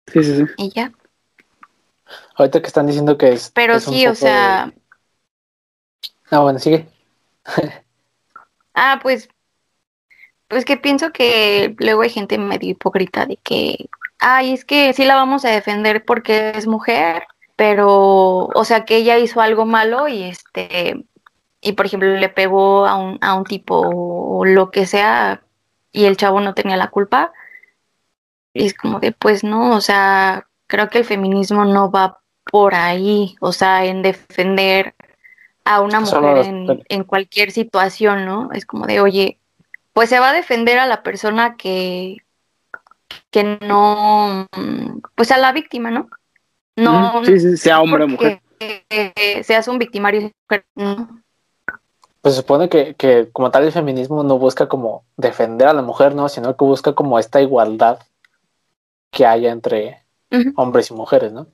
[0.08, 0.46] Sí, sí, sí.
[0.58, 0.92] Y ya.
[2.36, 3.52] Ahorita que están diciendo que es.
[3.54, 4.74] Pero es un sí, o sea, de-
[6.34, 6.88] Ah, bueno, sigue.
[8.74, 9.30] ah, pues,
[10.48, 15.06] pues que pienso que luego hay gente medio hipócrita de que, ay, es que sí
[15.06, 17.24] la vamos a defender porque es mujer,
[17.56, 21.06] pero, o sea, que ella hizo algo malo y este,
[21.62, 25.44] y por ejemplo le pegó a un, a un tipo o lo que sea
[25.92, 27.32] y el chavo no tenía la culpa.
[28.54, 32.20] Y es como de, pues no, o sea, creo que el feminismo no va
[32.52, 34.96] por ahí, o sea, en defender
[35.66, 38.50] a una mujer en, en cualquier situación, ¿no?
[38.54, 39.40] Es como de, oye,
[39.94, 42.18] pues se va a defender a la persona que,
[43.30, 44.48] que no,
[45.16, 46.10] pues a la víctima, ¿no?
[46.76, 47.24] No.
[47.26, 48.42] Sí, sí, sea hombre o mujer.
[48.60, 50.32] porque eh, seas un victimario,
[50.76, 51.24] ¿no?
[52.22, 55.82] Pues se supone que, que como tal el feminismo no busca como defender a la
[55.82, 56.30] mujer, ¿no?
[56.30, 58.00] Sino que busca como esta igualdad
[59.12, 60.04] que haya entre
[60.56, 61.48] hombres y mujeres, ¿no?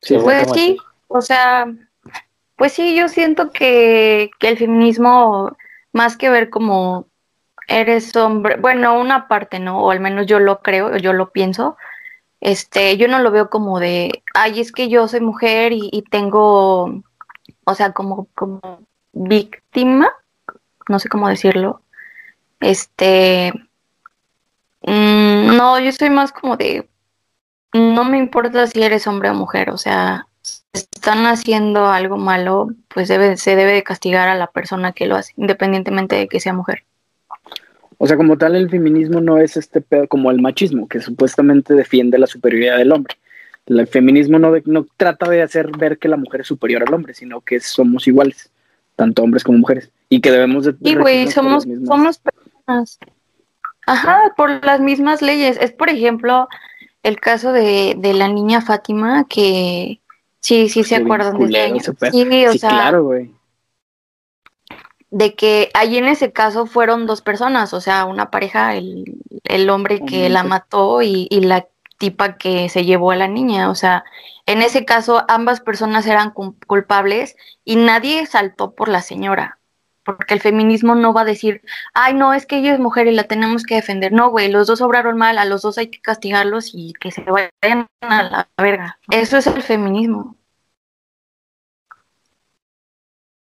[0.00, 0.76] Sí, Pues sí,
[1.08, 1.66] o sea,
[2.62, 5.56] pues sí, yo siento que, el feminismo,
[5.92, 7.08] más que ver como
[7.66, 9.80] eres hombre, bueno, una parte, ¿no?
[9.82, 11.76] O al menos yo lo creo, yo lo pienso,
[12.40, 17.02] este, yo no lo veo como de, ay, es que yo soy mujer y, tengo,
[17.64, 18.60] o sea, como, como
[19.12, 20.12] víctima,
[20.88, 21.82] no sé cómo decirlo,
[22.60, 23.52] este,
[24.82, 26.88] mm, no, yo soy más como de,
[27.72, 30.28] no me importa si eres hombre o mujer, o sea,
[30.72, 35.16] están haciendo algo malo, pues debe, se debe de castigar a la persona que lo
[35.16, 36.84] hace, independientemente de que sea mujer.
[37.98, 41.74] O sea, como tal, el feminismo no es este pedo como el machismo, que supuestamente
[41.74, 43.16] defiende la superioridad del hombre.
[43.66, 46.92] El feminismo no, de- no trata de hacer ver que la mujer es superior al
[46.94, 48.50] hombre, sino que somos iguales,
[48.96, 52.98] tanto hombres como mujeres, y que debemos de Y güey, somos, somos personas.
[53.86, 55.56] Ajá, por las mismas leyes.
[55.60, 56.48] Es, por ejemplo,
[57.04, 60.00] el caso de, de la niña Fátima, que
[60.42, 61.96] sí, sí se acuerdan de ese año.
[62.02, 63.34] Sí, o Sí, sea, claro, güey.
[65.10, 69.68] de que allí en ese caso fueron dos personas, o sea, una pareja, el, el
[69.70, 71.68] hombre que la mató y, y la
[71.98, 74.04] tipa que se llevó a la niña, o sea,
[74.46, 79.60] en ese caso ambas personas eran culpables y nadie saltó por la señora,
[80.04, 81.62] porque el feminismo no va a decir,
[81.94, 84.66] ay, no, es que ella es mujer y la tenemos que defender, no, güey, los
[84.66, 88.48] dos obraron mal, a los dos hay que castigarlos y que se vayan a la
[88.56, 88.98] verga.
[89.10, 90.36] Eso es el feminismo.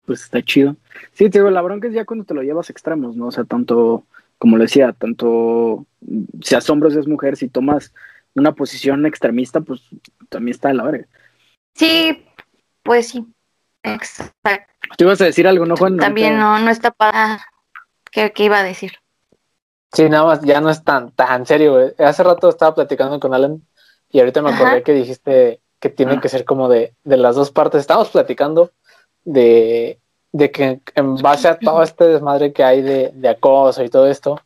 [0.09, 0.75] pues está chido.
[1.13, 3.27] Sí, te digo, la bronca es ya cuando te lo llevas a extremos, ¿no?
[3.27, 4.07] O sea, tanto,
[4.39, 5.85] como lo decía, tanto
[6.41, 7.93] seas hombre o seas mujer, si tomas
[8.35, 9.83] una posición extremista, pues
[10.31, 11.07] también está de la verga.
[11.75, 12.25] Sí,
[12.83, 13.27] pues sí.
[13.83, 14.78] Exacto.
[14.97, 15.97] Tú ibas a decir algo, ¿no, Juan?
[15.97, 17.41] También no, no está para...
[18.11, 18.93] ¿Qué, ¿Qué iba a decir?
[19.93, 21.95] Sí, nada más, ya no es tan, tan serio, güey.
[21.99, 23.63] Hace rato estaba platicando con Alan
[24.11, 24.81] y ahorita me acordé Ajá.
[24.83, 26.21] que dijiste que tiene Ah.
[26.21, 27.81] que ser como de, de las dos partes.
[27.81, 28.71] Estábamos platicando
[29.25, 29.99] de,
[30.33, 34.07] de que en base a todo este desmadre que hay de, de acoso y todo
[34.09, 34.41] esto,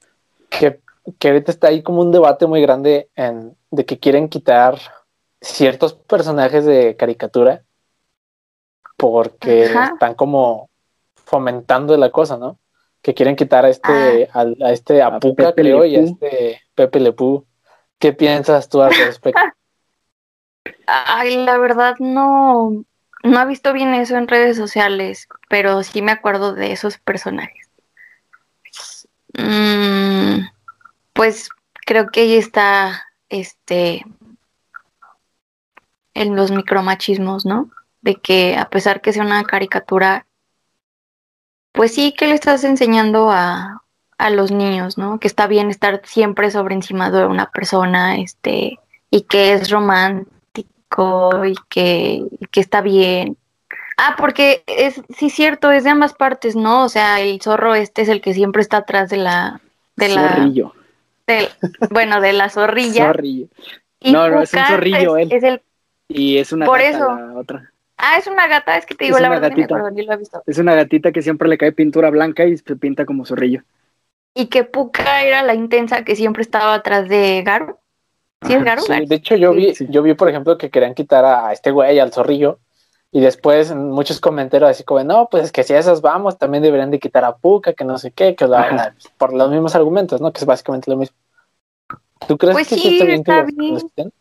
[0.51, 0.80] que,
[1.18, 4.78] que ahorita está ahí como un debate muy grande en, de que quieren quitar
[5.40, 7.62] ciertos personajes de caricatura
[9.03, 9.90] porque Ajá.
[9.94, 10.70] están como
[11.24, 12.61] fomentando la cosa, ¿no?
[13.03, 17.12] Que quieren quitar a este, al- a, este Apuca, creo, y a este Pepe Le
[17.12, 17.44] Pew.
[17.98, 19.40] ¿Qué piensas tú al respecto?
[20.86, 22.84] Ay, la verdad no,
[23.24, 27.70] no he visto bien eso en redes sociales, pero sí me acuerdo de esos personajes.
[29.36, 30.46] Mm,
[31.12, 31.48] pues
[31.86, 34.05] creo que ahí está este
[36.14, 37.68] en los micromachismos, ¿no?
[38.03, 40.26] De que a pesar que sea una caricatura,
[41.72, 43.82] pues sí que le estás enseñando a,
[44.18, 45.18] a los niños, ¿no?
[45.18, 48.78] Que está bien estar siempre sobre encima de una persona, este,
[49.11, 53.36] y que es romántico y que, y que está bien.
[53.96, 56.84] Ah, porque es, sí cierto, es de ambas partes, ¿no?
[56.84, 59.61] O sea, el zorro este es el que siempre está atrás de la,
[59.96, 60.74] de la, Zorrillo.
[61.26, 61.48] del-
[61.90, 63.07] bueno, de la zorrilla.
[63.12, 63.46] Zorrillo.
[64.00, 65.36] y No, no, es un zorrillo, es- él.
[65.36, 65.62] es el,
[66.09, 67.14] Y es una Por gata eso.
[67.16, 67.71] la otra.
[68.03, 69.76] Ah, es una gata, es que te digo Es la verdad, ni me gatita.
[69.76, 70.42] acuerdo, ni lo he visto.
[70.46, 73.62] Es una gatita que siempre le cae pintura blanca y se pinta como zorrillo.
[74.34, 77.78] Y que Puka era la intensa que siempre estaba atrás de Garu.
[78.46, 78.82] ¿Sí es Garu?
[78.82, 79.86] Sí, de hecho, yo vi, Sí.
[79.88, 82.59] yo vi, por ejemplo, que querían quitar a, a este güey, al zorrillo,
[83.12, 86.38] y después en muchos comentarios así como, no, pues es que si a esas vamos,
[86.38, 89.50] también deberían de quitar a Puka, que no sé qué, que la- la- por los
[89.50, 90.32] mismos argumentos, ¿no?
[90.32, 91.16] Que es básicamente lo mismo.
[92.26, 93.74] ¿Tú crees Pues que sí, está bien que está los- que bien.
[93.74, 94.12] los?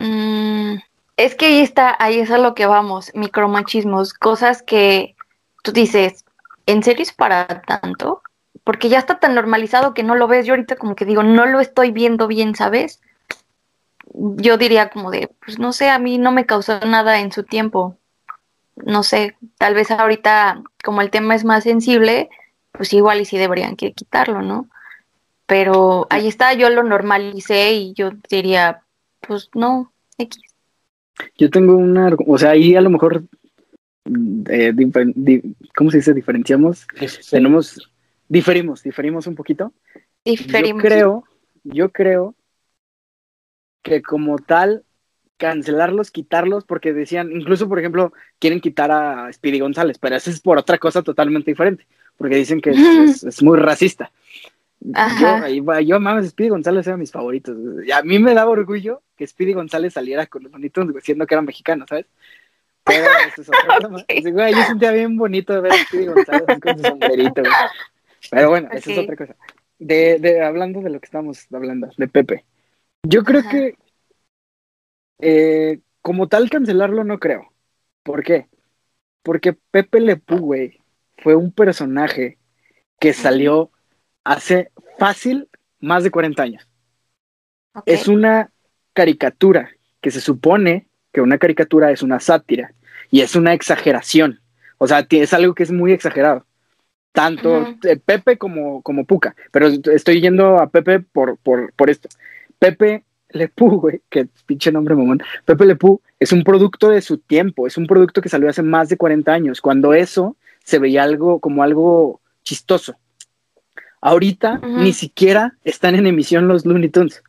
[0.00, 0.78] Mm,
[1.18, 5.16] es que ahí está, ahí es a lo que vamos, micromachismos, cosas que
[5.64, 6.24] tú dices,
[6.66, 8.22] ¿en serio es para tanto?
[8.62, 10.46] Porque ya está tan normalizado que no lo ves.
[10.46, 13.00] Yo ahorita como que digo, no lo estoy viendo bien, ¿sabes?
[14.14, 17.42] Yo diría como de, pues no sé, a mí no me causó nada en su
[17.42, 17.98] tiempo.
[18.76, 22.30] No sé, tal vez ahorita como el tema es más sensible,
[22.70, 24.68] pues igual y sí deberían quitarlo, ¿no?
[25.46, 28.82] Pero ahí está, yo lo normalicé y yo diría,
[29.20, 30.47] pues no, X.
[31.36, 33.24] Yo tengo una, o sea, ahí a lo mejor,
[34.04, 36.14] mm, eh, difer- di- ¿cómo se dice?
[36.14, 36.86] Diferenciamos.
[37.22, 37.30] Sí.
[37.30, 37.90] Tenemos,
[38.28, 39.72] diferimos, diferimos un poquito.
[40.24, 40.82] Diferimos.
[40.82, 41.24] Yo creo,
[41.64, 42.34] yo creo
[43.82, 44.84] que como tal,
[45.36, 50.40] cancelarlos, quitarlos, porque decían, incluso por ejemplo, quieren quitar a Speedy González, pero eso es
[50.40, 54.10] por otra cosa totalmente diferente, porque dicen que es, es- es muy racista.
[54.94, 55.48] Ajá.
[55.80, 57.56] Yo, mames, Speedy González era mis favoritos.
[57.86, 61.34] Y a mí me daba orgullo que Speedy González saliera con los bonitos, siendo que
[61.34, 62.06] era mexicano, ¿sabes?
[62.84, 64.04] Pero eso es otro tema.
[64.08, 67.52] Así, güey, yo sentía bien bonito ver a Speedy González con su sombrerito, güey.
[68.30, 69.36] Pero bueno, eso es otra cosa.
[69.78, 72.44] De, de, hablando de lo que estamos hablando, de Pepe.
[73.02, 73.50] Yo creo Ajá.
[73.50, 73.76] que
[75.20, 77.52] eh, como tal cancelarlo no creo.
[78.02, 78.48] ¿Por qué?
[79.22, 80.80] Porque Pepe Le Pew, güey,
[81.18, 82.38] fue un personaje
[82.98, 83.70] que salió
[84.24, 85.48] hace fácil
[85.80, 86.68] más de 40 años.
[87.86, 88.50] Es una
[88.98, 89.70] caricatura
[90.00, 92.72] que se supone que una caricatura es una sátira
[93.12, 94.40] y es una exageración.
[94.78, 96.44] O sea, es algo que es muy exagerado.
[97.12, 99.36] Tanto eh, Pepe como, como Puca.
[99.52, 102.08] Pero estoy yendo a Pepe por, por, por esto.
[102.58, 105.22] Pepe Le Pew, güey, que pinche nombre mamón.
[105.44, 108.64] Pepe Le Pew es un producto de su tiempo, es un producto que salió hace
[108.64, 112.96] más de 40 años, cuando eso se veía algo como algo chistoso.
[114.00, 117.22] Ahorita ni siquiera están en emisión los Looney Tunes.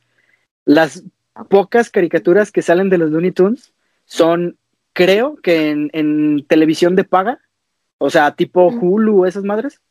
[0.65, 1.03] Las
[1.47, 3.73] pocas caricaturas que salen de los Looney Tunes
[4.05, 4.57] son,
[4.93, 7.39] creo que en, en televisión de paga,
[7.99, 8.67] o sea, tipo.
[8.67, 9.81] Hulu, esas madres,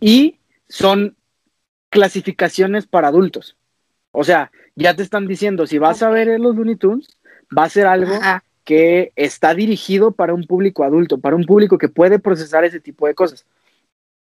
[0.00, 0.38] y
[0.68, 1.16] son
[1.90, 3.56] clasificaciones para adultos.
[4.12, 7.18] O sea, ya te están diciendo, si vas a ver los Looney Tunes,
[7.56, 8.42] va a ser algo Ajá.
[8.64, 13.06] que está dirigido para un público adulto, para un público que puede procesar ese tipo
[13.06, 13.46] de cosas.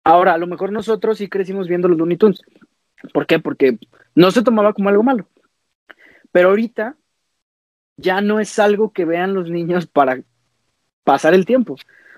[0.04, 2.42] Ahora, a lo mejor nosotros sí crecimos viendo los Looney Tunes.
[3.14, 3.40] ¿Por qué?
[3.40, 3.78] Porque
[4.16, 5.28] no se tomaba como algo malo.
[6.32, 6.96] Pero ahorita
[7.98, 10.22] ya no es algo que vean los niños para
[11.04, 11.76] pasar el tiempo.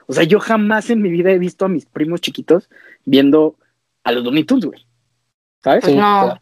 [0.08, 2.70] O sea, yo jamás en mi vida he visto a mis primos chiquitos
[3.06, 3.56] viendo
[4.04, 4.86] a los Looney Tunes, güey.
[5.64, 5.84] ¿Sabes?
[5.84, 6.42] Pues no.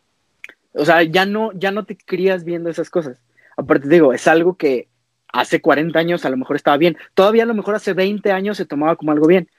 [0.73, 3.21] O sea, ya no, ya no te crías viendo esas cosas.
[3.57, 4.87] Aparte, te digo, es algo que
[5.31, 6.97] hace 40 años a lo mejor estaba bien.
[7.13, 9.49] Todavía a lo mejor hace 20 años se tomaba como algo bien.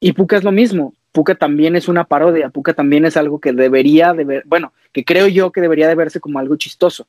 [0.00, 0.94] Y Puka es lo mismo.
[1.12, 2.50] Puka también es una parodia.
[2.50, 5.94] Puka también es algo que debería de ver, bueno, que creo yo que debería de
[5.94, 7.06] verse como algo chistoso.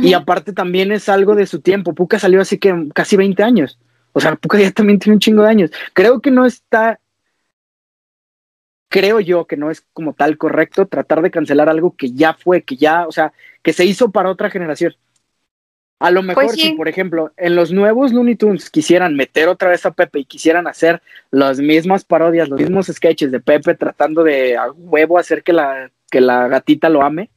[0.00, 1.94] Y aparte también es algo de su tiempo.
[1.94, 3.78] Puka salió así que casi 20 años.
[4.12, 5.70] O sea, Puka ya también tiene un chingo de años.
[5.92, 6.98] Creo que no está
[8.94, 12.62] creo yo que no es como tal correcto tratar de cancelar algo que ya fue,
[12.62, 14.94] que ya, o sea, que se hizo para otra generación.
[15.98, 19.70] A lo mejor pues si, por ejemplo, en los nuevos Looney Tunes quisieran meter otra
[19.70, 24.22] vez a Pepe y quisieran hacer las mismas parodias, los mismos sketches de Pepe tratando
[24.22, 27.30] de a huevo hacer que la, que la gatita lo ame,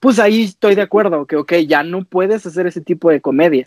[0.00, 3.64] pues ahí estoy de acuerdo, que ok, ya no puedes hacer ese tipo de comedia.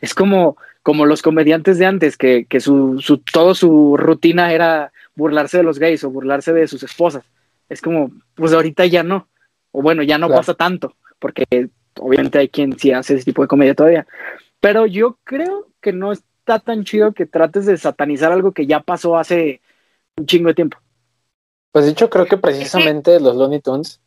[0.00, 4.92] Es como, como los comediantes de antes, que, que su, su, todo su rutina era
[5.14, 7.24] burlarse de los gays o burlarse de sus esposas.
[7.68, 9.28] Es como, pues ahorita ya no.
[9.72, 11.44] O bueno, ya no pasa tanto, porque
[11.98, 14.06] obviamente hay quien sí hace ese tipo de comedia todavía.
[14.60, 18.80] Pero yo creo que no está tan chido que trates de satanizar algo que ya
[18.80, 19.60] pasó hace
[20.16, 20.78] un chingo de tiempo.
[21.72, 24.00] Pues de hecho, creo que precisamente los Looney Tunes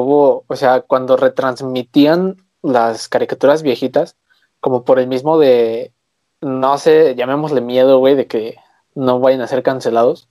[0.00, 4.16] hubo, o sea, cuando retransmitían las caricaturas viejitas,
[4.60, 5.92] como por el mismo de,
[6.40, 8.56] no sé, llamémosle miedo, güey, de que
[8.94, 10.28] no vayan a ser cancelados,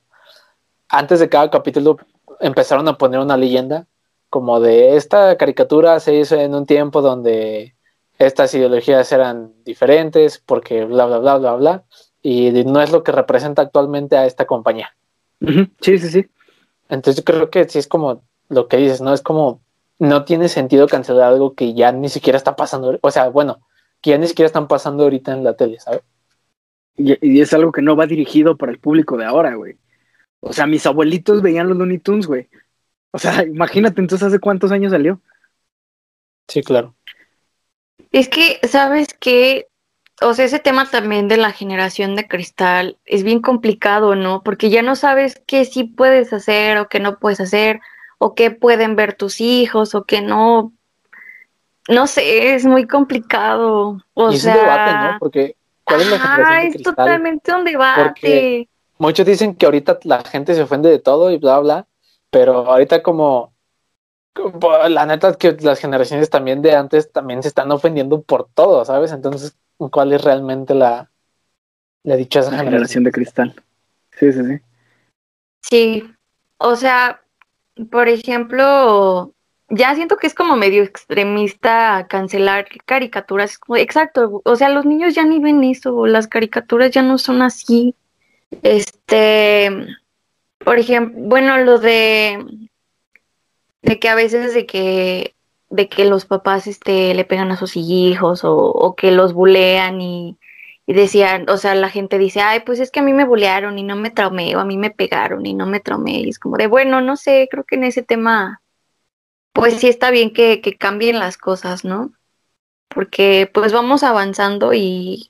[0.90, 1.98] antes de cada capítulo
[2.40, 3.88] empezaron a poner una leyenda
[4.30, 7.76] como de esta caricatura se hizo en un tiempo donde
[8.18, 11.84] estas ideologías eran diferentes porque bla, bla, bla, bla, bla,
[12.22, 14.96] y no es lo que representa actualmente a esta compañía.
[15.82, 16.26] Sí, sí, sí.
[16.88, 18.22] Entonces yo creo que sí es como
[18.52, 19.14] lo que dices, ¿no?
[19.14, 19.62] Es como,
[20.00, 23.62] no tiene sentido cancelar algo que ya ni siquiera está pasando, o sea, bueno,
[24.02, 26.02] que ya ni siquiera están pasando ahorita en la tele, ¿sabes?
[26.98, 29.78] Y, y es algo que no va dirigido para el público de ahora, güey.
[30.42, 32.50] O sea, mis abuelitos veían los Looney Tunes, güey.
[33.12, 35.22] O sea, imagínate, entonces, ¿hace cuántos años salió?
[36.48, 36.96] Sí, claro.
[38.12, 39.68] Es que, ¿sabes qué?
[40.22, 44.44] O sea, ese tema también de la generación de cristal es bien complicado, ¿no?
[44.44, 47.80] Porque ya no sabes qué sí puedes hacer o qué no puedes hacer,
[48.24, 50.72] o qué pueden ver tus hijos o qué no.
[51.90, 53.98] No sé, es muy complicado.
[54.14, 55.20] O y sea, es un debate, ¿no?
[55.20, 56.94] Porque, ¿cuál es la es cristal?
[56.96, 58.04] totalmente un debate.
[58.04, 58.70] Porque
[59.00, 61.88] muchos dicen que ahorita la gente se ofende de todo y bla, bla,
[62.30, 63.54] pero ahorita como,
[64.36, 68.48] como la neta es que las generaciones también de antes también se están ofendiendo por
[68.54, 69.12] todo, ¿sabes?
[69.14, 71.10] Entonces, ¿cuál es realmente la,
[72.04, 72.72] la dichosa La generación?
[72.72, 73.56] generación de cristal.
[74.12, 74.60] Sí, sí, sí.
[75.64, 76.04] Sí,
[76.60, 77.22] o sea,
[77.90, 79.34] por ejemplo,
[79.70, 83.60] ya siento que es como medio extremista cancelar caricaturas.
[83.78, 87.96] Exacto, o sea, los niños ya ni ven eso, las caricaturas ya no son así.
[88.64, 89.70] Este,
[90.60, 92.46] por ejemplo, bueno, lo de
[93.82, 95.36] de que a veces de que
[95.70, 100.02] de que los papás este le pegan a sus hijos o, o que los bulean
[100.02, 100.38] y,
[100.86, 103.78] y decían, o sea, la gente dice, ay, pues es que a mí me bulearon
[103.80, 106.40] y no me traumé, o a mí me pegaron y no me traumé, y es
[106.40, 108.62] como de, bueno, no sé, creo que en ese tema,
[109.54, 112.14] pues sí está bien que, que cambien las cosas, ¿no?
[112.88, 115.30] Porque pues vamos avanzando y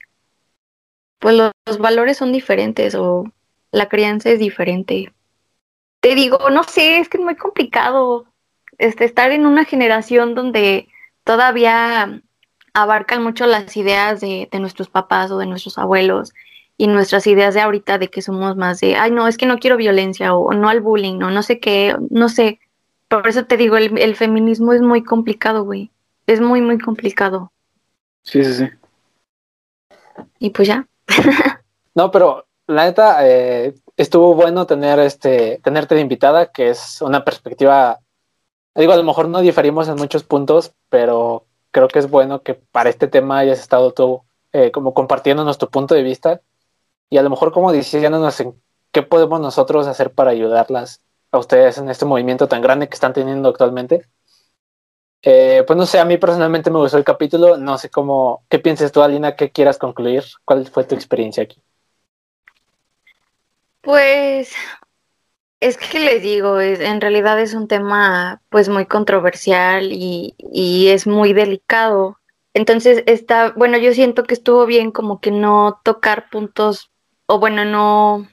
[1.20, 3.26] pues los, los valores son diferentes o
[3.72, 5.14] la crianza es diferente.
[6.00, 8.26] Te digo, no sé, es que es muy complicado
[8.78, 10.88] este, estar en una generación donde
[11.24, 12.22] todavía
[12.74, 16.34] abarcan mucho las ideas de, de nuestros papás o de nuestros abuelos
[16.78, 19.60] y nuestras ideas de ahorita de que somos más de, ay, no, es que no
[19.60, 22.60] quiero violencia o, o no al bullying, no, no sé qué, no sé.
[23.08, 25.92] Por eso te digo, el, el feminismo es muy complicado, güey.
[26.28, 27.52] Es muy, muy complicado.
[28.24, 28.70] Sí, sí, sí.
[30.40, 30.88] Y pues ya.
[31.94, 37.26] No, pero la neta, eh, estuvo bueno tener este, tenerte de invitada, que es una
[37.26, 38.00] perspectiva,
[38.76, 42.54] digo, a lo mejor no diferimos en muchos puntos, pero creo que es bueno que
[42.54, 46.42] para este tema hayas estado tú eh, como compartiendo nuestro punto de vista
[47.10, 48.62] y a lo mejor como diciéndonos en
[48.92, 51.02] qué podemos nosotros hacer para ayudarlas
[51.32, 54.06] a ustedes en este movimiento tan grande que están teniendo actualmente.
[55.24, 58.60] Eh, pues no sé, a mí personalmente me gustó el capítulo, no sé cómo, qué
[58.60, 61.62] piensas tú, Alina, qué quieras concluir, cuál fue tu experiencia aquí.
[63.82, 64.54] Pues
[65.62, 70.90] es que les digo, es, en realidad es un tema pues muy controversial y, y
[70.90, 72.18] es muy delicado.
[72.54, 76.92] Entonces está, bueno, yo siento que estuvo bien como que no tocar puntos,
[77.28, 78.28] o bueno, no,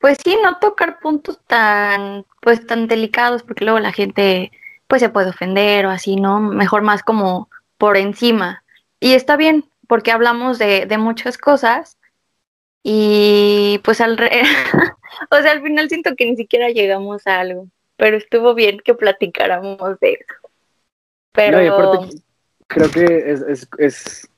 [0.00, 4.50] pues sí, no tocar puntos tan, pues tan delicados, porque luego la gente
[4.88, 6.40] pues se puede ofender o así, ¿no?
[6.40, 8.64] Mejor más como por encima.
[9.00, 11.96] Y está bien, porque hablamos de, de muchas cosas
[12.82, 14.30] y pues al re
[15.30, 18.94] o sea, al final siento que ni siquiera llegamos a algo, pero estuvo bien que
[18.94, 20.50] platicáramos de eso.
[21.32, 22.16] Pero No, y aparte,
[22.66, 24.28] creo que es, es, es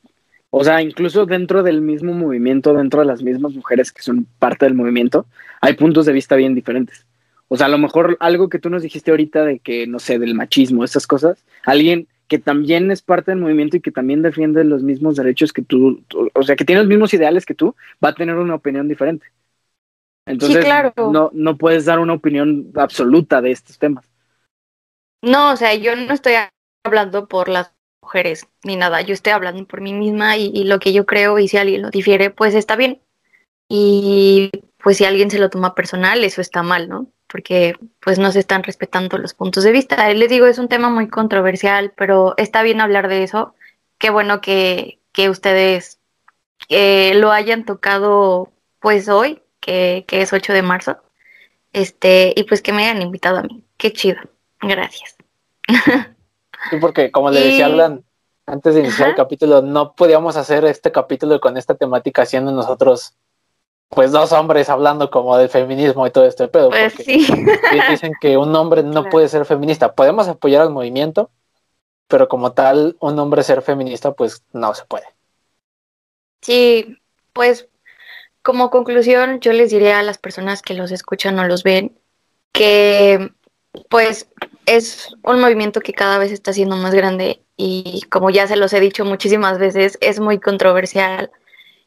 [0.51, 4.67] O sea, incluso dentro del mismo movimiento, dentro de las mismas mujeres que son parte
[4.67, 5.27] del movimiento,
[5.61, 7.07] hay puntos de vista bien diferentes.
[7.49, 10.19] O sea, a lo mejor algo que tú nos dijiste ahorita de que, no sé,
[10.19, 14.65] del machismo, esas cosas, alguien que también es parte del movimiento y que también defiende
[14.65, 16.03] los mismos derechos que tú,
[16.35, 19.27] o sea, que tiene los mismos ideales que tú, va a tener una opinión diferente.
[20.27, 20.65] Entonces,
[20.97, 24.09] no, no puedes dar una opinión absoluta de estos temas.
[25.23, 26.35] No, o sea, yo no estoy
[26.85, 27.73] hablando por las
[28.03, 31.49] mujeres ni nada, yo estoy hablando por mí misma y, lo que yo creo y
[31.49, 33.01] si alguien lo difiere, pues está bien.
[33.69, 34.51] Y
[34.83, 37.07] pues si alguien se lo toma personal, eso está mal, ¿no?
[37.35, 40.09] Porque pues no se están respetando los puntos de vista.
[40.15, 43.57] Les digo, es un tema muy controversial, pero está bien hablar de eso.
[43.99, 45.99] Qué bueno que, que ustedes
[46.69, 50.99] eh, lo hayan tocado pues hoy, que, que es 8 de marzo.
[51.73, 53.65] Este, y pues que me hayan invitado a mí.
[53.79, 54.21] Qué chido.
[54.61, 55.17] Gracias.
[56.71, 58.03] Sí, porque como le decía Alan
[58.47, 63.13] antes de iniciar el capítulo, no podíamos hacer este capítulo con esta temática siendo nosotros
[63.89, 66.71] pues dos hombres hablando como del feminismo y todo este pedo.
[66.71, 67.27] Pues sí.
[67.89, 69.95] Dicen que un hombre no puede ser feminista.
[69.95, 71.31] Podemos apoyar al movimiento,
[72.09, 75.07] pero como tal, un hombre ser feminista, pues no se puede.
[76.43, 76.99] Sí,
[77.33, 77.69] pues
[78.43, 81.99] como conclusión, yo les diría a las personas que los escuchan o los ven
[82.53, 83.33] que
[83.89, 84.29] pues
[84.67, 88.73] es un movimiento que cada vez está siendo más grande y como ya se los
[88.73, 91.31] he dicho muchísimas veces, es muy controversial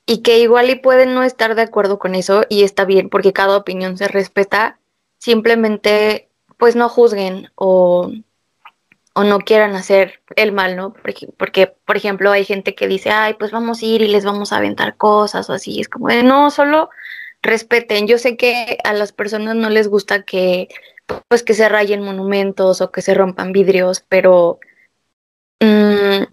[0.07, 3.33] y que igual y pueden no estar de acuerdo con eso y está bien porque
[3.33, 4.79] cada opinión se respeta,
[5.19, 8.11] simplemente pues no juzguen o,
[9.13, 10.93] o no quieran hacer el mal, ¿no?
[10.93, 14.25] Porque, porque, por ejemplo, hay gente que dice, ay, pues vamos a ir y les
[14.25, 16.89] vamos a aventar cosas o así, es como de, no, solo
[17.41, 18.07] respeten.
[18.07, 20.69] Yo sé que a las personas no les gusta que
[21.27, 24.59] pues que se rayen monumentos o que se rompan vidrios, pero
[25.61, 26.23] mm,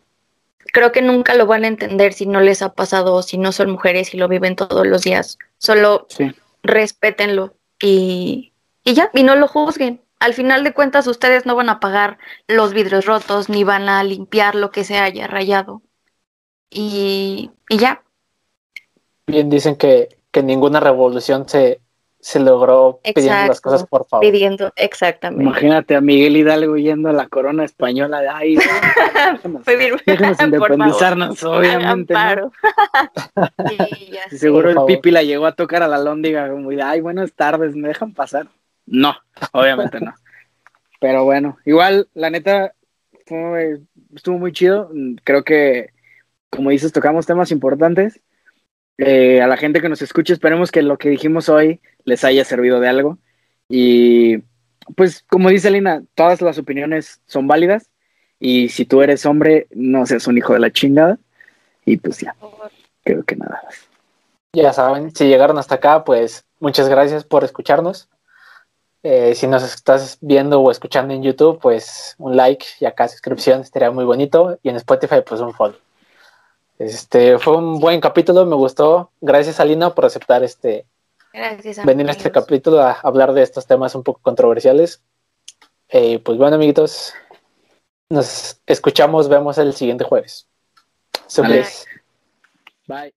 [0.75, 3.71] creo que nunca lo van a entender si no les ha pasado, si no son
[3.71, 5.39] mujeres y lo viven todos los días.
[5.57, 6.07] Solo
[6.63, 8.53] respétenlo y,
[8.83, 10.03] y ya, y no lo juzguen.
[10.19, 12.19] Al final de cuentas, ustedes no van a pagar
[12.49, 15.81] los vidrios rotos ni van a limpiar lo que se haya rayado.
[16.71, 18.03] Y, y ya.
[19.27, 21.81] Bien, dicen que, que ninguna revolución se,
[22.25, 24.25] se logró pidiendo las cosas por favor.
[24.25, 25.45] Pidiendo, exactamente.
[25.45, 28.57] Imagínate a Miguel Hidalgo yendo a la corona española de ahí.
[30.07, 32.15] déjenos, independizarnos, obviamente.
[32.15, 32.51] ¿no?
[34.31, 37.77] seguro el Pipi la llegó a tocar a la lóndiga como de, ay, buenas tardes,
[37.77, 38.47] ¿me dejan pasar?
[38.87, 39.15] No,
[39.53, 40.15] obviamente no.
[41.01, 42.73] Pero bueno, igual, la neta,
[44.15, 44.91] estuvo muy chido.
[45.25, 45.91] Creo que,
[46.49, 48.19] como dices, tocamos temas importantes.
[48.99, 52.45] Eh, a la gente que nos escucha, esperemos que lo que dijimos hoy les haya
[52.45, 53.19] servido de algo.
[53.69, 54.39] Y
[54.97, 57.91] pues como dice Lina, todas las opiniones son válidas
[58.39, 61.19] y si tú eres hombre, no seas un hijo de la chingada.
[61.85, 62.35] Y pues ya,
[63.03, 63.89] creo que nada más.
[64.53, 68.09] Ya saben, si llegaron hasta acá, pues muchas gracias por escucharnos.
[69.03, 73.61] Eh, si nos estás viendo o escuchando en YouTube, pues un like y acá suscripción
[73.61, 74.59] estaría muy bonito.
[74.63, 75.77] Y en Spotify, pues un follow.
[76.79, 79.11] Este fue un buen capítulo, me gustó.
[79.21, 80.87] Gracias, Alina, por aceptar este
[81.85, 85.03] venir a este capítulo a hablar de estos temas un poco controversiales.
[85.89, 87.13] Eh, pues bueno, amiguitos,
[88.09, 90.47] nos escuchamos, vemos el siguiente jueves.
[92.87, 93.15] Bye.